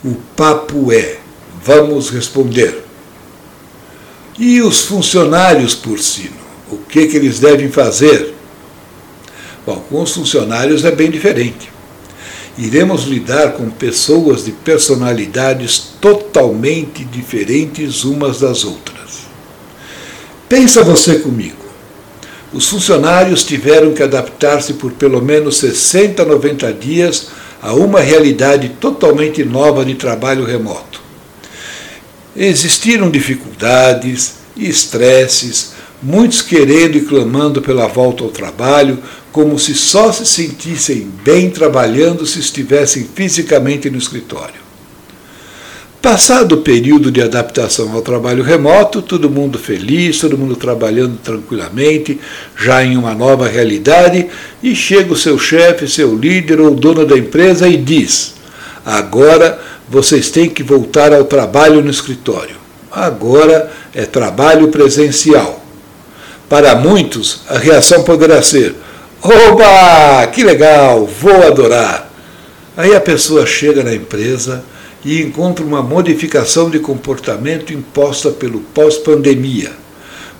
o 0.03 0.15
papo 0.35 0.91
é, 0.91 1.17
vamos 1.63 2.09
responder. 2.09 2.83
E 4.37 4.61
os 4.61 4.81
funcionários 4.81 5.73
por 5.73 5.99
sino? 5.99 6.45
O 6.71 6.77
que, 6.77 7.07
que 7.07 7.17
eles 7.17 7.39
devem 7.39 7.69
fazer? 7.71 8.33
Bom, 9.65 9.83
com 9.89 10.01
os 10.01 10.13
funcionários 10.13 10.85
é 10.85 10.91
bem 10.91 11.09
diferente. 11.09 11.74
Iremos 12.57 13.03
lidar 13.03 13.53
com 13.53 13.69
pessoas 13.69 14.45
de 14.45 14.51
personalidades 14.51 15.91
totalmente 15.99 17.03
diferentes 17.03 18.03
umas 18.03 18.39
das 18.39 18.63
outras. 18.63 19.25
Pensa 20.47 20.83
você 20.83 21.19
comigo. 21.19 21.65
Os 22.53 22.69
funcionários 22.69 23.43
tiveram 23.43 23.93
que 23.93 24.01
adaptar-se 24.01 24.75
por 24.75 24.93
pelo 24.93 25.21
menos 25.21 25.57
60, 25.57 26.23
90 26.23 26.71
dias 26.73 27.27
a 27.61 27.73
uma 27.73 27.99
realidade 27.99 28.69
totalmente 28.79 29.43
nova 29.43 29.83
de 29.83 29.95
trabalho 29.95 30.45
remoto. 30.45 31.01
Existiram 32.33 33.09
dificuldades, 33.09 34.35
estresses, 34.55 35.73
muitos 36.01 36.41
querendo 36.41 36.97
e 36.97 37.01
clamando 37.01 37.61
pela 37.61 37.87
volta 37.87 38.23
ao 38.23 38.29
trabalho, 38.29 38.99
como 39.31 39.59
se 39.59 39.73
só 39.73 40.11
se 40.11 40.25
sentissem 40.25 41.09
bem 41.23 41.49
trabalhando 41.49 42.25
se 42.25 42.39
estivessem 42.39 43.07
fisicamente 43.13 43.89
no 43.89 43.97
escritório. 43.97 44.65
Passado 46.05 46.53
o 46.53 46.61
período 46.61 47.11
de 47.11 47.19
adaptação 47.19 47.91
ao 47.91 48.01
trabalho 48.03 48.43
remoto, 48.43 49.01
todo 49.01 49.27
mundo 49.27 49.57
feliz, 49.57 50.19
todo 50.19 50.37
mundo 50.37 50.55
trabalhando 50.55 51.17
tranquilamente, 51.17 52.19
já 52.55 52.85
em 52.85 52.95
uma 52.95 53.15
nova 53.15 53.47
realidade, 53.47 54.27
e 54.61 54.75
chega 54.75 55.11
o 55.11 55.17
seu 55.17 55.39
chefe, 55.39 55.87
seu 55.87 56.15
líder 56.15 56.61
ou 56.61 56.75
dono 56.75 57.07
da 57.07 57.17
empresa 57.17 57.67
e 57.67 57.75
diz: 57.75 58.35
agora 58.85 59.59
vocês 59.89 60.29
têm 60.29 60.47
que 60.47 60.61
voltar 60.61 61.11
ao 61.11 61.25
trabalho 61.25 61.81
no 61.81 61.89
escritório. 61.89 62.55
Agora 62.91 63.71
é 63.91 64.05
trabalho 64.05 64.67
presencial. 64.67 65.64
Para 66.49 66.75
muitos, 66.75 67.41
a 67.49 67.57
reação 67.57 68.03
poderá 68.03 68.41
ser: 68.41 68.75
Oba, 69.21 70.27
que 70.27 70.43
legal, 70.43 71.05
vou 71.05 71.43
adorar. 71.43 72.11
Aí 72.77 72.95
a 72.95 73.01
pessoa 73.01 73.45
chega 73.45 73.83
na 73.83 73.93
empresa 73.93 74.63
e 75.03 75.21
encontra 75.21 75.65
uma 75.65 75.81
modificação 75.81 76.69
de 76.69 76.79
comportamento 76.79 77.73
imposta 77.73 78.31
pelo 78.31 78.59
pós-pandemia. 78.59 79.71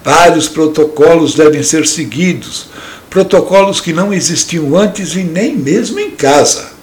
Vários 0.04 0.48
protocolos 0.48 1.34
devem 1.34 1.64
ser 1.64 1.88
seguidos, 1.88 2.68
protocolos 3.10 3.82
que 3.82 3.94
não 3.94 4.14
existiam 4.14 4.78
antes 4.78 5.16
e 5.16 5.24
nem 5.24 5.56
mesmo 5.56 6.00
em 6.00 6.12
casa. 6.12 6.74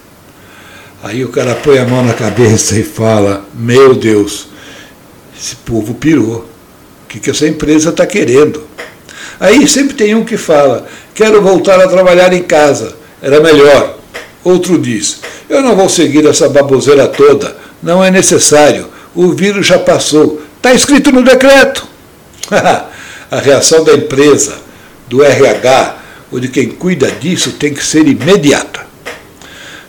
Aí 1.01 1.23
o 1.23 1.29
cara 1.29 1.55
põe 1.55 1.77
a 1.77 1.85
mão 1.85 2.03
na 2.03 2.13
cabeça 2.13 2.77
e 2.77 2.83
fala: 2.83 3.45
Meu 3.53 3.93
Deus, 3.93 4.47
esse 5.37 5.55
povo 5.57 5.93
pirou. 5.93 6.45
O 7.03 7.07
que, 7.07 7.19
que 7.19 7.29
essa 7.29 7.47
empresa 7.47 7.89
está 7.89 8.05
querendo? 8.05 8.63
Aí 9.43 9.67
sempre 9.67 9.93
tem 9.93 10.15
um 10.15 10.23
que 10.23 10.37
fala: 10.37 10.87
Quero 11.13 11.41
voltar 11.41 11.77
a 11.81 11.87
trabalhar 11.89 12.31
em 12.31 12.43
casa, 12.43 12.95
era 13.21 13.41
melhor. 13.41 13.97
Outro 14.41 14.77
diz: 14.79 15.19
Eu 15.49 15.61
não 15.61 15.75
vou 15.75 15.89
seguir 15.89 16.25
essa 16.25 16.47
baboseira 16.47 17.09
toda, 17.09 17.53
não 17.83 18.01
é 18.01 18.09
necessário. 18.09 18.87
O 19.13 19.33
vírus 19.33 19.67
já 19.67 19.77
passou. 19.77 20.41
Está 20.55 20.73
escrito 20.73 21.11
no 21.11 21.21
decreto. 21.21 21.85
a 22.49 23.39
reação 23.41 23.83
da 23.83 23.93
empresa, 23.93 24.55
do 25.09 25.21
RH 25.21 25.97
ou 26.31 26.39
de 26.39 26.47
quem 26.47 26.69
cuida 26.69 27.11
disso 27.11 27.51
tem 27.51 27.73
que 27.73 27.85
ser 27.85 28.07
imediata. 28.07 28.81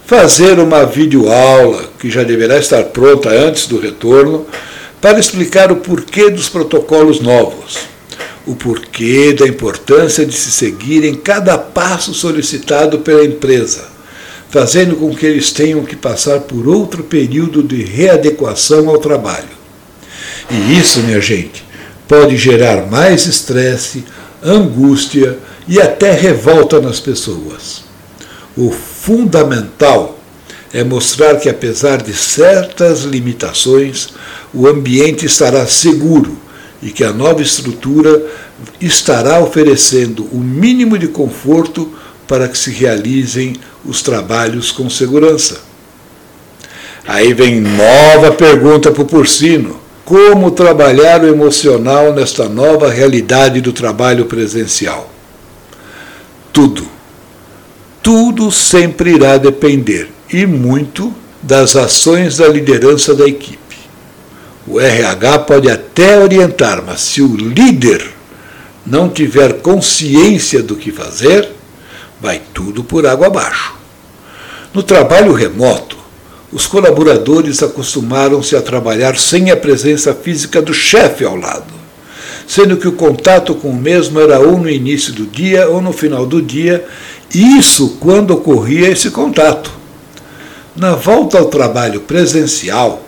fazer 0.05 0.59
uma 0.59 0.85
videoaula, 0.85 1.91
que 2.01 2.11
já 2.11 2.25
deverá 2.25 2.59
estar 2.59 2.83
pronta 2.87 3.31
antes 3.31 3.69
do 3.69 3.79
retorno, 3.79 4.47
para 5.01 5.21
explicar 5.21 5.71
o 5.71 5.77
porquê 5.77 6.29
dos 6.29 6.49
protocolos 6.49 7.21
novos, 7.21 7.94
o 8.47 8.55
porquê 8.55 9.33
da 9.33 9.47
importância 9.47 10.25
de 10.27 10.35
se 10.35 10.51
seguir 10.51 11.05
em 11.05 11.15
cada 11.15 11.57
passo 11.57 12.13
solicitado 12.13 12.99
pela 12.99 13.25
empresa, 13.25 13.89
fazendo 14.51 14.97
com 14.97 15.15
que 15.15 15.25
eles 15.25 15.51
tenham 15.51 15.85
que 15.85 15.97
passar 15.97 16.41
por 16.41 16.69
outro 16.69 17.03
período 17.03 17.63
de 17.63 17.83
readequação 17.83 18.89
ao 18.89 18.99
trabalho. 18.99 19.49
E 20.51 20.79
isso, 20.79 21.01
minha 21.01 21.21
gente, 21.21 21.65
pode 22.07 22.37
gerar 22.37 22.87
mais 22.87 23.27
estresse, 23.27 24.05
angústia 24.43 25.39
e 25.67 25.81
até 25.81 26.13
revolta 26.13 26.81
nas 26.81 27.01
pessoas. 27.01 27.83
O 28.57 28.71
fundamental 28.71 30.19
é 30.73 30.85
mostrar 30.85 31.37
que, 31.37 31.49
apesar 31.49 32.03
de 32.03 32.13
certas 32.13 33.03
limitações, 33.03 34.11
o 34.53 34.67
ambiente 34.67 35.25
estará 35.25 35.67
seguro 35.67 36.44
e 36.85 36.91
que 36.91 37.03
a 37.03 37.13
nova 37.13 37.43
estrutura 37.43 38.23
estará 38.81 39.41
oferecendo 39.41 40.29
o 40.31 40.39
mínimo 40.39 40.97
de 40.97 41.09
conforto 41.09 41.93
para 42.29 42.47
que 42.47 42.57
se 42.57 42.71
realizem 42.71 43.57
os 43.85 44.03
trabalhos 44.03 44.71
com 44.71 44.89
segurança. 44.89 45.63
Aí 47.05 47.35
vem 47.35 47.61
nova 47.61 48.31
pergunta 48.31 48.93
para 48.93 49.03
o 49.03 49.07
Porcino. 49.07 49.81
Como 50.05 50.53
trabalhar 50.53 51.25
o 51.25 51.27
emocional 51.27 52.13
nesta 52.13 52.49
nova 52.49 52.91
realidade 52.91 53.61
do 53.61 53.73
trabalho 53.73 54.27
presencial? 54.27 55.11
Tudo 56.53 56.95
tudo 58.05 58.53
sempre 58.53 59.15
irá 59.15 59.39
depender, 59.39 60.11
e 60.31 60.45
muito, 60.45 61.11
das 61.41 61.75
ações 61.75 62.37
da 62.37 62.47
liderança 62.47 63.15
da 63.15 63.27
equipe. 63.27 63.64
O 64.67 64.81
RH 64.81 65.41
pode 65.41 65.71
até 65.71 66.19
orientar, 66.19 66.83
mas 66.85 67.01
se 67.01 67.21
o 67.21 67.37
líder 67.37 68.05
não 68.87 69.09
tiver 69.09 69.61
consciência 69.61 70.63
do 70.63 70.77
que 70.77 70.91
fazer, 70.91 71.51
vai 72.21 72.41
tudo 72.53 72.83
por 72.83 73.07
água 73.07 73.27
abaixo. 73.27 73.75
No 74.73 74.83
trabalho 74.83 75.33
remoto, 75.33 75.97
os 76.51 76.67
colaboradores 76.67 77.63
acostumaram-se 77.63 78.57
a 78.57 78.63
trabalhar 78.63 79.19
sem 79.19 79.51
a 79.51 79.57
presença 79.57 80.15
física 80.15 80.63
do 80.63 80.73
chefe 80.73 81.25
ao 81.25 81.37
lado, 81.37 81.73
sendo 82.47 82.77
que 82.77 82.89
o 82.89 82.93
contato 82.93 83.55
com 83.55 83.71
o 83.71 83.77
mesmo 83.77 84.21
era 84.21 84.39
ou 84.41 84.59
no 84.59 84.71
início 84.71 85.13
do 85.13 85.27
dia 85.27 85.69
ou 85.69 85.83
no 85.83 85.93
final 85.93 86.25
do 86.25 86.41
dia 86.41 86.87
isso 87.35 87.97
quando 87.99 88.33
ocorria 88.33 88.89
esse 88.89 89.11
contato. 89.11 89.71
Na 90.77 90.95
volta 90.95 91.39
ao 91.39 91.47
trabalho 91.47 92.01
presencial, 92.01 93.04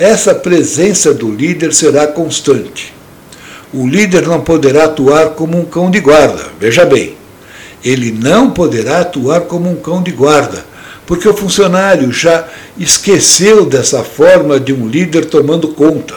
essa 0.00 0.34
presença 0.34 1.12
do 1.12 1.30
líder 1.30 1.74
será 1.74 2.06
constante. 2.06 2.94
O 3.72 3.86
líder 3.86 4.26
não 4.26 4.40
poderá 4.40 4.86
atuar 4.86 5.30
como 5.30 5.58
um 5.60 5.64
cão 5.64 5.90
de 5.90 6.00
guarda, 6.00 6.46
veja 6.58 6.86
bem. 6.86 7.16
Ele 7.84 8.10
não 8.10 8.50
poderá 8.50 9.00
atuar 9.00 9.42
como 9.42 9.70
um 9.70 9.76
cão 9.76 10.02
de 10.02 10.10
guarda, 10.10 10.64
porque 11.06 11.28
o 11.28 11.36
funcionário 11.36 12.10
já 12.10 12.48
esqueceu 12.78 13.66
dessa 13.66 14.02
forma 14.02 14.58
de 14.58 14.72
um 14.72 14.88
líder 14.88 15.26
tomando 15.26 15.68
conta. 15.68 16.14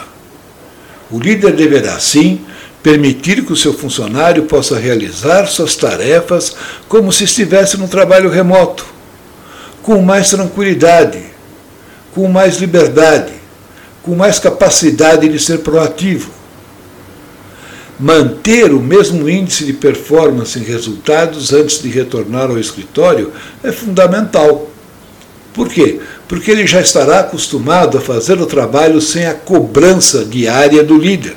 O 1.10 1.18
líder 1.18 1.52
deverá, 1.52 1.98
sim, 2.00 2.40
permitir 2.82 3.44
que 3.44 3.52
o 3.52 3.56
seu 3.56 3.74
funcionário 3.74 4.44
possa 4.44 4.78
realizar 4.78 5.46
suas 5.46 5.76
tarefas 5.76 6.56
como 6.88 7.12
se 7.12 7.24
estivesse 7.24 7.76
no 7.76 7.86
trabalho 7.86 8.30
remoto, 8.30 8.86
com 9.82 10.00
mais 10.00 10.30
tranquilidade, 10.30 11.22
com 12.14 12.28
mais 12.28 12.56
liberdade, 12.56 13.43
com 14.04 14.14
mais 14.14 14.38
capacidade 14.38 15.28
de 15.28 15.38
ser 15.38 15.58
proativo. 15.58 16.30
Manter 17.98 18.72
o 18.72 18.80
mesmo 18.80 19.28
índice 19.28 19.64
de 19.64 19.72
performance 19.72 20.58
em 20.58 20.62
resultados 20.62 21.52
antes 21.52 21.80
de 21.80 21.88
retornar 21.88 22.50
ao 22.50 22.58
escritório 22.58 23.32
é 23.62 23.72
fundamental. 23.72 24.70
Por 25.52 25.68
quê? 25.68 26.00
Porque 26.28 26.50
ele 26.50 26.66
já 26.66 26.80
estará 26.80 27.20
acostumado 27.20 27.98
a 27.98 28.00
fazer 28.00 28.40
o 28.40 28.46
trabalho 28.46 29.00
sem 29.00 29.26
a 29.26 29.34
cobrança 29.34 30.24
diária 30.24 30.82
do 30.82 30.98
líder 30.98 31.36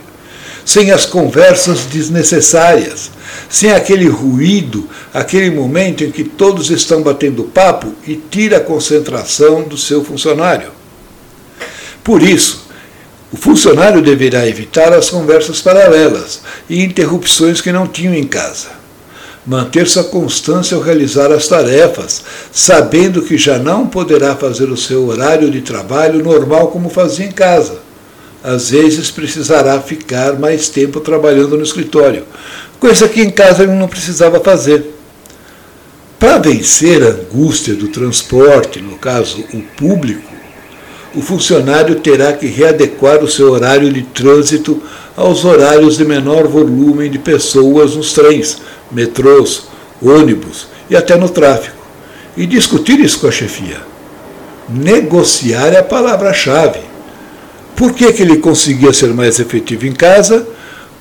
sem 0.67 0.91
as 0.91 1.05
conversas 1.05 1.85
desnecessárias, 1.85 3.09
sem 3.47 3.71
aquele 3.71 4.09
ruído, 4.09 4.85
aquele 5.13 5.49
momento 5.49 6.03
em 6.03 6.11
que 6.11 6.25
todos 6.25 6.69
estão 6.69 7.01
batendo 7.01 7.45
papo 7.45 7.93
e 8.05 8.17
tira 8.17 8.57
a 8.57 8.59
concentração 8.59 9.63
do 9.63 9.77
seu 9.77 10.03
funcionário. 10.03 10.76
Por 12.07 12.23
isso, 12.23 12.67
o 13.33 13.35
funcionário 13.35 14.01
deverá 14.01 14.47
evitar 14.47 14.93
as 14.93 15.09
conversas 15.09 15.61
paralelas 15.61 16.39
e 16.69 16.81
interrupções 16.81 17.59
que 17.59 17.73
não 17.73 17.85
tinham 17.85 18.13
em 18.13 18.23
casa. 18.23 18.69
Manter 19.45 19.89
sua 19.89 20.05
constância 20.05 20.77
ao 20.77 20.81
realizar 20.81 21.33
as 21.33 21.49
tarefas, 21.49 22.23
sabendo 22.49 23.21
que 23.21 23.37
já 23.37 23.59
não 23.59 23.87
poderá 23.87 24.37
fazer 24.37 24.69
o 24.69 24.77
seu 24.77 25.05
horário 25.07 25.51
de 25.51 25.59
trabalho 25.59 26.23
normal 26.23 26.69
como 26.69 26.89
fazia 26.89 27.25
em 27.25 27.31
casa 27.31 27.85
às 28.43 28.69
vezes 28.69 29.11
precisará 29.11 29.81
ficar 29.81 30.39
mais 30.39 30.69
tempo 30.69 31.01
trabalhando 31.01 31.57
no 31.57 31.63
escritório, 31.63 32.23
coisa 32.79 33.09
que 33.09 33.21
em 33.21 33.29
casa 33.29 33.63
ele 33.63 33.73
não 33.73 33.89
precisava 33.89 34.39
fazer. 34.39 34.93
Para 36.17 36.37
vencer 36.37 37.03
a 37.03 37.07
angústia 37.07 37.73
do 37.73 37.89
transporte, 37.89 38.79
no 38.79 38.97
caso 38.97 39.43
o 39.53 39.61
público, 39.75 40.36
o 41.17 41.21
funcionário 41.21 41.95
terá 41.95 42.31
que 42.33 42.45
readequar 42.45 43.23
o 43.23 43.27
seu 43.27 43.51
horário 43.51 43.91
de 43.91 44.03
trânsito 44.03 44.83
aos 45.15 45.43
horários 45.43 45.97
de 45.97 46.05
menor 46.05 46.47
volume 46.47 47.09
de 47.09 47.17
pessoas 47.17 47.95
nos 47.95 48.13
trens, 48.13 48.61
metrôs, 48.91 49.63
ônibus 49.99 50.67
e 50.87 50.95
até 50.95 51.15
no 51.15 51.27
tráfego. 51.27 51.75
E 52.37 52.45
discutir 52.45 52.99
isso 52.99 53.19
com 53.19 53.27
a 53.27 53.31
chefia. 53.31 53.77
Negociar 54.69 55.73
é 55.73 55.79
a 55.79 55.83
palavra-chave. 55.83 56.81
Por 57.75 57.93
que, 57.93 58.13
que 58.13 58.21
ele 58.21 58.37
conseguia 58.37 58.93
ser 58.93 59.11
mais 59.11 59.39
efetivo 59.39 59.87
em 59.87 59.93
casa? 59.93 60.47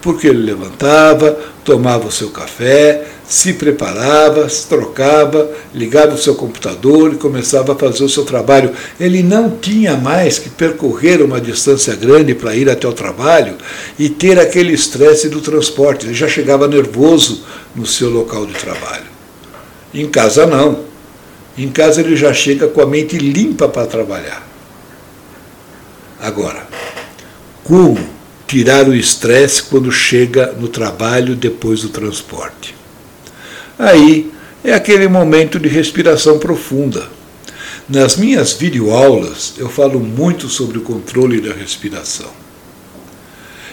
Porque 0.06 0.28
ele 0.28 0.44
levantava, 0.44 1.36
tomava 1.64 2.06
o 2.06 2.12
seu 2.12 2.30
café, 2.30 3.08
se 3.28 3.54
preparava, 3.54 4.48
se 4.48 4.68
trocava, 4.68 5.50
ligava 5.74 6.14
o 6.14 6.16
seu 6.16 6.36
computador 6.36 7.14
e 7.14 7.16
começava 7.16 7.72
a 7.72 7.76
fazer 7.76 8.04
o 8.04 8.08
seu 8.08 8.24
trabalho. 8.24 8.70
Ele 9.00 9.20
não 9.20 9.50
tinha 9.50 9.96
mais 9.96 10.38
que 10.38 10.48
percorrer 10.48 11.20
uma 11.20 11.40
distância 11.40 11.96
grande 11.96 12.36
para 12.36 12.54
ir 12.54 12.70
até 12.70 12.86
o 12.86 12.92
trabalho 12.92 13.56
e 13.98 14.08
ter 14.08 14.38
aquele 14.38 14.72
estresse 14.72 15.28
do 15.28 15.40
transporte. 15.40 16.06
Ele 16.06 16.14
já 16.14 16.28
chegava 16.28 16.68
nervoso 16.68 17.42
no 17.74 17.84
seu 17.84 18.08
local 18.08 18.46
de 18.46 18.54
trabalho. 18.54 19.06
Em 19.92 20.06
casa, 20.06 20.46
não. 20.46 20.84
Em 21.58 21.68
casa, 21.68 22.00
ele 22.00 22.14
já 22.14 22.32
chega 22.32 22.68
com 22.68 22.80
a 22.80 22.86
mente 22.86 23.18
limpa 23.18 23.68
para 23.68 23.88
trabalhar. 23.88 24.46
Agora, 26.20 26.64
como 27.64 28.14
tirar 28.46 28.88
o 28.88 28.94
estresse 28.94 29.62
quando 29.64 29.90
chega 29.90 30.52
no 30.52 30.68
trabalho 30.68 31.34
depois 31.34 31.82
do 31.82 31.88
transporte? 31.88 32.74
Aí 33.78 34.32
é 34.64 34.72
aquele 34.72 35.08
momento 35.08 35.58
de 35.58 35.68
respiração 35.68 36.38
profunda. 36.38 37.08
Nas 37.88 38.16
minhas 38.16 38.52
videoaulas 38.52 39.54
eu 39.58 39.68
falo 39.68 40.00
muito 40.00 40.48
sobre 40.48 40.78
o 40.78 40.82
controle 40.82 41.40
da 41.40 41.52
respiração. 41.52 42.30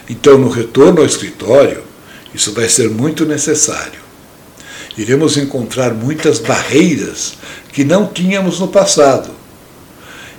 Então, 0.10 0.38
no 0.38 0.50
retorno 0.50 1.00
ao 1.00 1.06
escritório, 1.06 1.84
isso 2.34 2.52
vai 2.52 2.68
ser 2.68 2.90
muito 2.90 3.26
necessário. 3.26 4.02
Iremos 4.98 5.38
encontrar 5.38 5.94
muitas 5.94 6.40
barreiras 6.40 7.34
que 7.72 7.84
não 7.84 8.06
tínhamos 8.06 8.60
no 8.60 8.68
passado. 8.68 9.32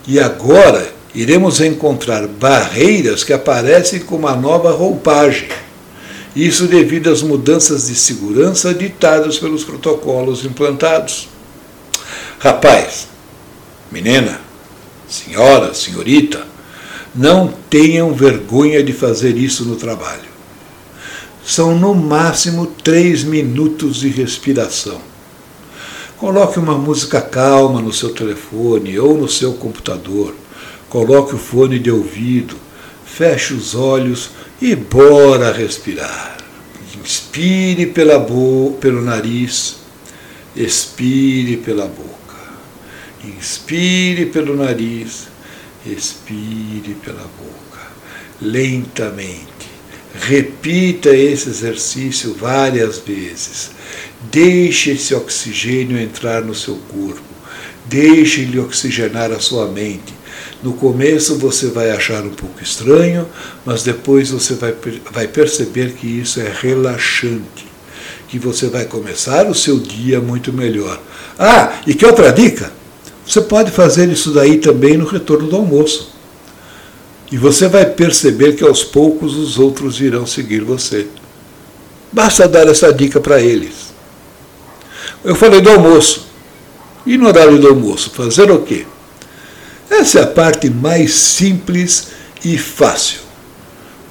E 0.07 0.20
agora 0.20 0.93
iremos 1.14 1.61
encontrar 1.61 2.27
barreiras 2.27 3.22
que 3.22 3.33
aparecem 3.33 4.00
com 4.00 4.16
uma 4.16 4.35
nova 4.35 4.72
roupagem. 4.72 5.48
Isso 6.35 6.66
devido 6.66 7.09
às 7.09 7.22
mudanças 7.22 7.87
de 7.87 7.94
segurança 7.94 8.74
ditadas 8.74 9.38
pelos 9.38 9.62
protocolos 9.62 10.44
implantados. 10.44 11.29
Rapaz, 12.40 13.07
menina, 13.92 14.40
senhora, 15.09 15.72
senhorita, 15.72 16.44
não 17.14 17.55
tenham 17.70 18.12
vergonha 18.12 18.83
de 18.83 18.92
fazer 18.92 19.37
isso 19.37 19.64
no 19.64 19.77
trabalho. 19.77 20.35
São 21.46 21.79
no 21.79 21.94
máximo 21.94 22.66
três 22.66 23.22
minutos 23.22 24.00
de 24.00 24.09
respiração. 24.09 25.00
Coloque 26.16 26.59
uma 26.59 26.77
música 26.77 27.20
calma 27.20 27.81
no 27.81 27.92
seu 27.92 28.12
telefone 28.12 28.98
ou 28.98 29.16
no 29.16 29.29
seu 29.29 29.53
computador 29.53 30.35
Coloque 30.94 31.35
o 31.35 31.38
fone 31.38 31.80
de 31.80 31.90
ouvido, 31.90 32.54
feche 33.04 33.52
os 33.52 33.74
olhos 33.74 34.30
e 34.62 34.76
bora 34.76 35.50
respirar. 35.50 36.37
Inspire 36.96 37.87
pela 37.87 38.24
pelo 38.80 39.02
nariz, 39.02 39.78
expire 40.54 41.57
pela 41.57 41.87
boca. 41.88 42.37
Inspire 43.24 44.26
pelo 44.26 44.54
nariz, 44.54 45.26
expire 45.85 46.94
pela 47.04 47.28
boca, 47.40 47.80
lentamente. 48.40 49.68
Repita 50.14 51.09
esse 51.09 51.48
exercício 51.48 52.35
várias 52.35 52.98
vezes. 52.98 53.72
Deixe 54.30 54.92
esse 54.92 55.12
oxigênio 55.12 55.98
entrar 55.98 56.42
no 56.42 56.54
seu 56.54 56.76
corpo. 56.76 57.35
Deixe 57.85 58.42
ele 58.42 58.61
oxigenar 58.61 59.33
a 59.33 59.40
sua 59.40 59.66
mente. 59.66 60.22
No 60.64 60.72
começo 60.72 61.37
você 61.37 61.66
vai 61.66 61.90
achar 61.90 62.24
um 62.24 62.31
pouco 62.31 62.62
estranho, 62.62 63.29
mas 63.66 63.83
depois 63.83 64.31
você 64.31 64.55
vai, 64.55 64.74
vai 65.12 65.29
perceber 65.29 65.92
que 65.92 66.07
isso 66.07 66.40
é 66.40 66.50
relaxante, 66.59 67.66
que 68.29 68.38
você 68.38 68.68
vai 68.68 68.87
começar 68.87 69.46
o 69.46 69.55
seu 69.55 69.79
dia 69.79 70.22
muito 70.22 70.55
melhor. 70.55 70.98
Ah, 71.38 71.81
e 71.87 71.92
que 71.92 72.07
outra 72.07 72.33
dica? 72.33 72.72
Você 73.27 73.42
pode 73.42 73.70
fazer 73.72 74.09
isso 74.09 74.31
daí 74.31 74.57
também 74.57 74.96
no 74.96 75.05
retorno 75.05 75.48
do 75.48 75.57
almoço. 75.57 76.14
E 77.31 77.37
você 77.37 77.68
vai 77.68 77.85
perceber 77.85 78.55
que 78.55 78.64
aos 78.64 78.83
poucos 78.83 79.37
os 79.37 79.59
outros 79.59 80.00
irão 80.00 80.27
seguir 80.27 80.62
você. 80.62 81.09
Basta 82.11 82.48
dar 82.48 82.66
essa 82.68 82.90
dica 82.90 83.20
para 83.20 83.38
eles. 83.38 83.92
Eu 85.22 85.35
falei 85.35 85.61
do 85.61 85.68
almoço. 85.68 86.27
E 87.05 87.18
no 87.18 87.29
horário 87.29 87.59
do 87.59 87.68
almoço, 87.68 88.09
fazer 88.14 88.50
o 88.50 88.62
quê? 88.62 88.87
Essa 89.96 90.18
é 90.18 90.22
a 90.24 90.26
parte 90.26 90.68
mais 90.68 91.14
simples 91.14 92.09
e 92.44 92.59
fácil, 92.59 93.20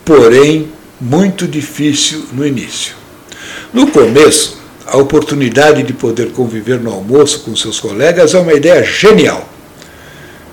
porém 0.05 0.69
muito 0.99 1.45
difícil 1.45 2.23
no 2.31 2.47
início. 2.47 2.95
No 3.73 3.91
começo, 3.91 4.57
a 4.85 4.97
oportunidade 4.97 5.83
de 5.83 5.91
poder 5.91 6.31
conviver 6.31 6.79
no 6.79 6.89
almoço 6.89 7.41
com 7.41 7.53
seus 7.53 7.81
colegas 7.81 8.33
é 8.33 8.39
uma 8.39 8.53
ideia 8.53 8.81
genial. 8.81 9.47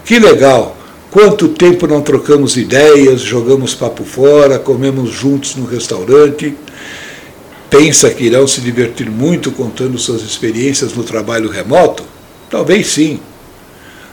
Que 0.05 0.19
legal! 0.19 0.77
Quanto 1.13 1.49
tempo 1.49 1.87
não 1.87 2.03
trocamos 2.03 2.57
ideias, 2.57 3.21
jogamos 3.21 3.73
papo 3.73 4.03
fora, 4.03 4.59
comemos 4.59 5.11
juntos 5.11 5.55
no 5.55 5.65
restaurante. 5.65 6.57
Pensa 7.71 8.11
que 8.11 8.25
irão 8.25 8.49
se 8.49 8.61
divertir 8.61 9.09
muito 9.09 9.53
contando 9.53 9.97
suas 9.97 10.23
experiências 10.23 10.93
no 10.93 11.05
trabalho 11.05 11.49
remoto? 11.49 12.03
Talvez 12.51 12.89
sim. 12.89 13.21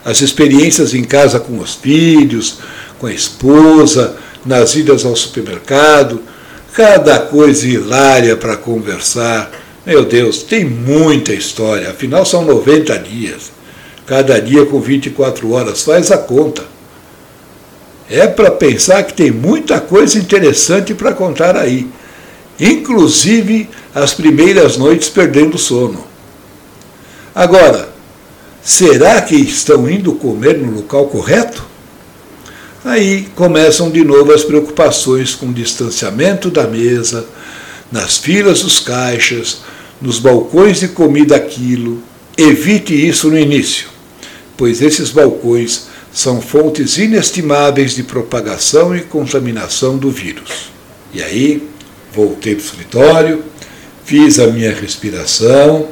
As 0.08 0.20
experiências 0.22 0.94
em 0.94 1.04
casa 1.04 1.38
com 1.38 1.58
os 1.58 1.74
filhos, 1.74 2.58
com 2.98 3.06
a 3.06 3.12
esposa, 3.12 4.16
nas 4.44 4.74
idas 4.74 5.04
ao 5.04 5.14
supermercado, 5.14 6.22
cada 6.72 7.18
coisa 7.18 7.66
hilária 7.66 8.36
para 8.36 8.56
conversar 8.56 9.50
meu 9.88 10.04
Deus, 10.04 10.42
tem 10.42 10.66
muita 10.66 11.32
história, 11.32 11.88
afinal 11.88 12.22
são 12.26 12.44
90 12.44 12.98
dias. 12.98 13.50
Cada 14.06 14.38
dia 14.38 14.66
com 14.66 14.78
24 14.82 15.50
horas, 15.50 15.80
faz 15.80 16.12
a 16.12 16.18
conta. 16.18 16.62
É 18.06 18.26
para 18.26 18.50
pensar 18.50 19.02
que 19.04 19.14
tem 19.14 19.30
muita 19.30 19.80
coisa 19.80 20.18
interessante 20.18 20.92
para 20.92 21.14
contar 21.14 21.56
aí, 21.56 21.88
inclusive 22.60 23.66
as 23.94 24.12
primeiras 24.12 24.76
noites 24.76 25.08
perdendo 25.08 25.56
sono. 25.56 26.06
Agora, 27.34 27.87
será 28.62 29.20
que 29.22 29.36
estão 29.36 29.88
indo 29.90 30.14
comer 30.14 30.58
no 30.58 30.72
local 30.72 31.06
correto? 31.06 31.66
Aí 32.84 33.28
começam 33.34 33.90
de 33.90 34.04
novo 34.04 34.32
as 34.32 34.44
preocupações 34.44 35.34
com 35.34 35.46
o 35.46 35.52
distanciamento 35.52 36.50
da 36.50 36.66
mesa, 36.66 37.26
nas 37.90 38.18
filas 38.18 38.62
dos 38.62 38.78
caixas, 38.78 39.62
nos 40.00 40.18
balcões 40.18 40.80
de 40.80 40.88
comida 40.88 41.36
aquilo. 41.36 42.02
Evite 42.36 42.94
isso 42.94 43.28
no 43.28 43.38
início, 43.38 43.88
pois 44.56 44.80
esses 44.80 45.10
balcões 45.10 45.88
são 46.12 46.40
fontes 46.40 46.98
inestimáveis 46.98 47.94
de 47.94 48.02
propagação 48.02 48.96
e 48.96 49.00
contaminação 49.00 49.98
do 49.98 50.10
vírus. 50.10 50.70
E 51.12 51.22
aí, 51.22 51.68
voltei 52.12 52.54
para 52.54 52.62
o 52.62 52.64
escritório, 52.64 53.44
fiz 54.04 54.38
a 54.38 54.46
minha 54.46 54.72
respiração, 54.72 55.88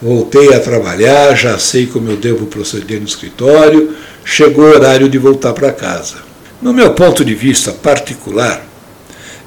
voltei 0.00 0.54
a 0.54 0.60
trabalhar, 0.60 1.34
já 1.34 1.58
sei 1.58 1.86
como 1.86 2.10
eu 2.10 2.16
devo 2.16 2.46
proceder 2.46 3.00
no 3.00 3.06
escritório, 3.06 3.94
chegou 4.24 4.64
o 4.64 4.74
horário 4.74 5.08
de 5.08 5.18
voltar 5.18 5.52
para 5.52 5.72
casa. 5.72 6.16
No 6.60 6.72
meu 6.72 6.92
ponto 6.92 7.24
de 7.24 7.34
vista 7.34 7.72
particular, 7.72 8.66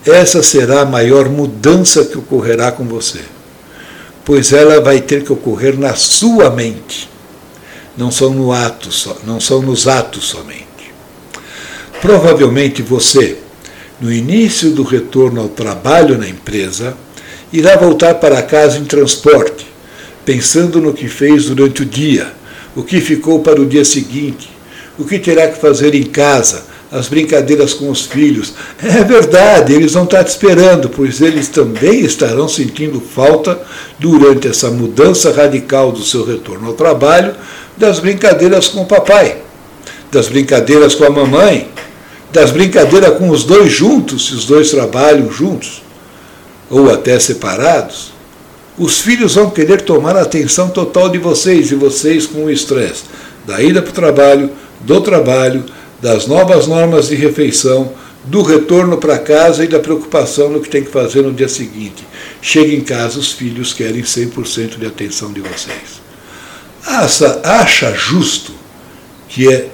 essa 0.06 0.42
será 0.42 0.82
a 0.82 0.86
maior 0.86 1.30
mudança 1.30 2.06
que 2.06 2.18
ocorrerá 2.18 2.72
com 2.72 2.86
você 2.86 3.22
pois 4.28 4.52
ela 4.52 4.82
vai 4.82 5.00
ter 5.00 5.24
que 5.24 5.32
ocorrer 5.32 5.80
na 5.80 5.96
sua 5.96 6.50
mente. 6.50 7.10
Não 7.96 8.12
são, 8.12 8.32
no 8.32 8.52
ato 8.52 8.92
só, 8.92 9.16
não 9.24 9.40
são 9.40 9.62
nos 9.62 9.88
atos 9.88 10.26
somente. 10.26 10.92
Provavelmente 12.02 12.82
você, 12.82 13.38
no 14.02 14.12
início 14.12 14.72
do 14.72 14.84
retorno 14.84 15.40
ao 15.40 15.48
trabalho 15.48 16.18
na 16.18 16.28
empresa, 16.28 16.94
irá 17.54 17.78
voltar 17.78 18.16
para 18.16 18.44
casa 18.44 18.78
em 18.78 18.84
transporte, 18.84 19.66
pensando 20.28 20.82
no 20.82 20.92
que 20.92 21.08
fez 21.08 21.46
durante 21.46 21.84
o 21.84 21.86
dia, 21.86 22.34
o 22.76 22.84
que 22.84 23.00
ficou 23.00 23.40
para 23.40 23.62
o 23.62 23.66
dia 23.66 23.86
seguinte, 23.86 24.50
o 25.00 25.06
que 25.06 25.18
terá 25.20 25.48
que 25.48 25.58
fazer 25.58 25.96
em 25.96 26.04
casa, 26.04 26.66
as 26.92 27.08
brincadeiras 27.08 27.74
com 27.74 27.90
os 27.90 28.02
filhos. 28.02 28.54
É 28.84 29.06
verdade, 29.06 29.74
eles 29.74 29.94
vão 29.94 30.04
estar 30.04 30.26
te 30.26 30.28
esperando, 30.28 30.90
pois 30.90 31.22
eles 31.22 31.48
também 31.48 32.02
estarão 32.02 32.46
sentindo 32.50 33.00
falta, 33.00 33.58
durante 33.98 34.50
essa 34.50 34.70
mudança 34.70 35.32
radical 35.32 35.94
do 35.94 36.04
seu 36.04 36.26
retorno 36.26 36.68
ao 36.68 36.74
trabalho, 36.74 37.34
das 37.78 38.02
brincadeiras 38.02 38.68
com 38.68 38.82
o 38.82 38.86
papai, 38.86 39.38
das 40.12 40.28
brincadeiras 40.28 40.94
com 40.94 41.06
a 41.06 41.10
mamãe, 41.10 41.72
das 42.34 42.52
brincadeiras 42.52 43.18
com 43.18 43.30
os 43.30 43.46
dois 43.46 43.72
juntos, 43.72 44.28
se 44.28 44.34
os 44.34 44.46
dois 44.46 44.72
trabalham 44.72 45.32
juntos, 45.32 45.82
ou 46.70 46.92
até 46.92 47.18
separados. 47.18 48.17
Os 48.78 49.00
filhos 49.00 49.36
vão 49.36 49.50
querer 49.50 49.82
tomar 49.82 50.16
a 50.16 50.22
atenção 50.22 50.70
total 50.70 51.10
de 51.10 51.18
vocês 51.18 51.72
e 51.72 51.76
vocês 51.76 52.28
com 52.28 52.46
o 52.46 52.52
estresse 52.52 53.04
da 53.46 53.62
ida 53.62 53.82
para 53.82 53.90
o 53.90 53.94
trabalho, 53.94 54.52
do 54.82 55.02
trabalho, 55.02 55.64
das 56.02 56.28
novas 56.28 56.68
normas 56.68 57.08
de 57.08 57.16
refeição, 57.16 57.94
do 58.26 58.42
retorno 58.42 58.98
para 58.98 59.18
casa 59.18 59.64
e 59.64 59.68
da 59.68 59.80
preocupação 59.80 60.50
no 60.50 60.60
que 60.60 60.70
tem 60.70 60.84
que 60.84 60.92
fazer 60.92 61.22
no 61.22 61.32
dia 61.32 61.48
seguinte. 61.48 62.06
Chega 62.42 62.74
em 62.74 62.82
casa, 62.82 63.18
os 63.18 63.32
filhos 63.32 63.74
querem 63.74 64.04
100% 64.04 64.78
de 64.78 64.86
atenção 64.86 65.32
de 65.32 65.40
vocês. 65.40 66.02
Acha, 66.86 67.40
acha 67.44 67.94
justo 67.94 68.52
que 69.30 69.52
é 69.52 69.70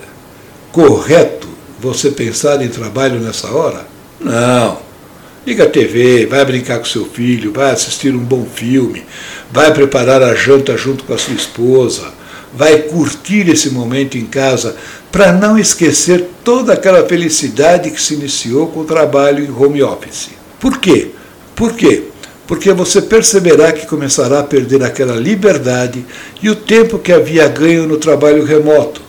correto 0.72 1.48
você 1.80 2.12
pensar 2.12 2.62
em 2.62 2.70
trabalho 2.70 3.20
nessa 3.20 3.52
hora? 3.52 3.88
Não. 4.20 4.93
Liga 5.46 5.66
a 5.66 5.70
TV, 5.70 6.26
vai 6.26 6.46
brincar 6.46 6.80
com 6.80 6.86
seu 6.86 7.04
filho, 7.04 7.52
vai 7.52 7.72
assistir 7.72 8.16
um 8.16 8.24
bom 8.24 8.46
filme, 8.46 9.04
vai 9.52 9.74
preparar 9.74 10.24
a 10.24 10.34
janta 10.34 10.78
junto 10.78 11.04
com 11.04 11.14
a 11.14 11.18
sua 11.18 11.34
esposa, 11.34 12.14
vai 12.54 12.84
curtir 12.84 13.50
esse 13.50 13.70
momento 13.72 14.18
em 14.18 14.26
casa 14.26 14.74
para 15.12 15.34
não 15.34 15.60
esquecer 15.60 16.30
toda 16.46 16.72
aquela 16.72 17.06
felicidade 17.06 17.92
que 17.92 18.02
se 18.02 18.14
iniciou 18.14 18.68
com 18.68 18.80
o 18.80 18.86
trabalho 18.86 19.44
em 19.44 19.52
home 19.52 19.84
office. 19.84 20.30
Por 20.62 20.78
quê? 20.78 21.10
Por 21.54 21.74
quê? 21.74 22.04
Porque 22.48 22.72
você 22.72 23.02
perceberá 23.02 23.74
que 23.74 23.86
começará 23.86 24.40
a 24.40 24.44
perder 24.44 24.82
aquela 24.82 25.18
liberdade 25.18 26.06
e 26.42 26.50
o 26.50 26.56
tempo 26.56 26.98
que 26.98 27.12
havia 27.12 27.50
ganho 27.50 27.86
no 27.86 27.98
trabalho 27.98 28.46
remoto 28.46 29.02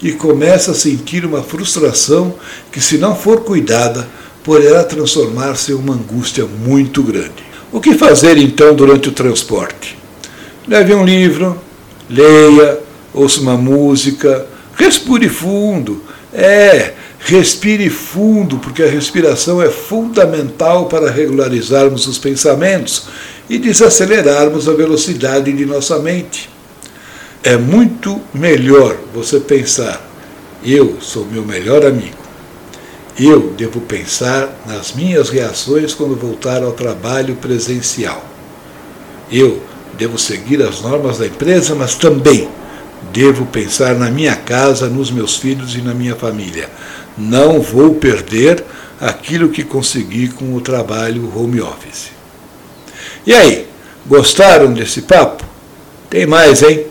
e 0.00 0.12
começa 0.12 0.70
a 0.70 0.74
sentir 0.74 1.26
uma 1.26 1.42
frustração 1.42 2.34
que, 2.72 2.80
se 2.80 2.96
não 2.96 3.14
for 3.14 3.44
cuidada, 3.44 4.08
poderá 4.42 4.84
transformar-se 4.84 5.72
em 5.72 5.74
uma 5.74 5.94
angústia 5.94 6.44
muito 6.44 7.02
grande. 7.02 7.44
O 7.70 7.80
que 7.80 7.94
fazer 7.94 8.36
então 8.36 8.74
durante 8.74 9.08
o 9.08 9.12
transporte? 9.12 9.96
Leve 10.66 10.94
um 10.94 11.04
livro, 11.04 11.58
leia, 12.08 12.80
ouça 13.14 13.40
uma 13.40 13.56
música, 13.56 14.46
respire 14.76 15.28
fundo. 15.28 16.02
É, 16.34 16.94
respire 17.18 17.88
fundo, 17.90 18.58
porque 18.58 18.82
a 18.82 18.88
respiração 18.88 19.62
é 19.62 19.68
fundamental 19.70 20.86
para 20.86 21.10
regularizarmos 21.10 22.06
os 22.06 22.18
pensamentos 22.18 23.04
e 23.48 23.58
desacelerarmos 23.58 24.68
a 24.68 24.72
velocidade 24.72 25.52
de 25.52 25.66
nossa 25.66 25.98
mente. 25.98 26.50
É 27.44 27.56
muito 27.56 28.20
melhor 28.32 28.96
você 29.14 29.40
pensar: 29.40 30.00
eu 30.64 30.98
sou 31.00 31.26
meu 31.26 31.44
melhor 31.44 31.84
amigo. 31.84 32.21
Eu 33.18 33.52
devo 33.56 33.80
pensar 33.80 34.62
nas 34.66 34.92
minhas 34.92 35.28
reações 35.28 35.94
quando 35.94 36.16
voltar 36.16 36.62
ao 36.62 36.72
trabalho 36.72 37.36
presencial. 37.36 38.24
Eu 39.30 39.62
devo 39.98 40.18
seguir 40.18 40.62
as 40.62 40.80
normas 40.80 41.18
da 41.18 41.26
empresa, 41.26 41.74
mas 41.74 41.94
também 41.94 42.48
Devo 43.10 43.44
pensar 43.46 43.94
na 43.94 44.10
minha 44.10 44.36
casa, 44.36 44.88
nos 44.88 45.10
meus 45.10 45.36
filhos 45.36 45.74
e 45.74 45.82
na 45.82 45.92
minha 45.92 46.14
família. 46.14 46.68
Não 47.18 47.60
vou 47.60 47.94
perder 47.94 48.64
aquilo 49.00 49.48
que 49.48 49.64
consegui 49.64 50.28
com 50.28 50.54
o 50.54 50.60
trabalho 50.60 51.30
home 51.36 51.60
office. 51.60 52.10
E 53.26 53.34
aí, 53.34 53.66
gostaram 54.06 54.72
desse 54.72 55.02
papo? 55.02 55.44
Tem 56.08 56.26
mais, 56.26 56.62
hein? 56.62 56.86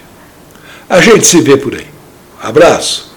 A 0.89 1.01
gente 1.01 1.25
se 1.25 1.41
vê 1.41 1.57
por 1.57 1.75
aí. 1.75 1.87
Abraço. 2.41 3.14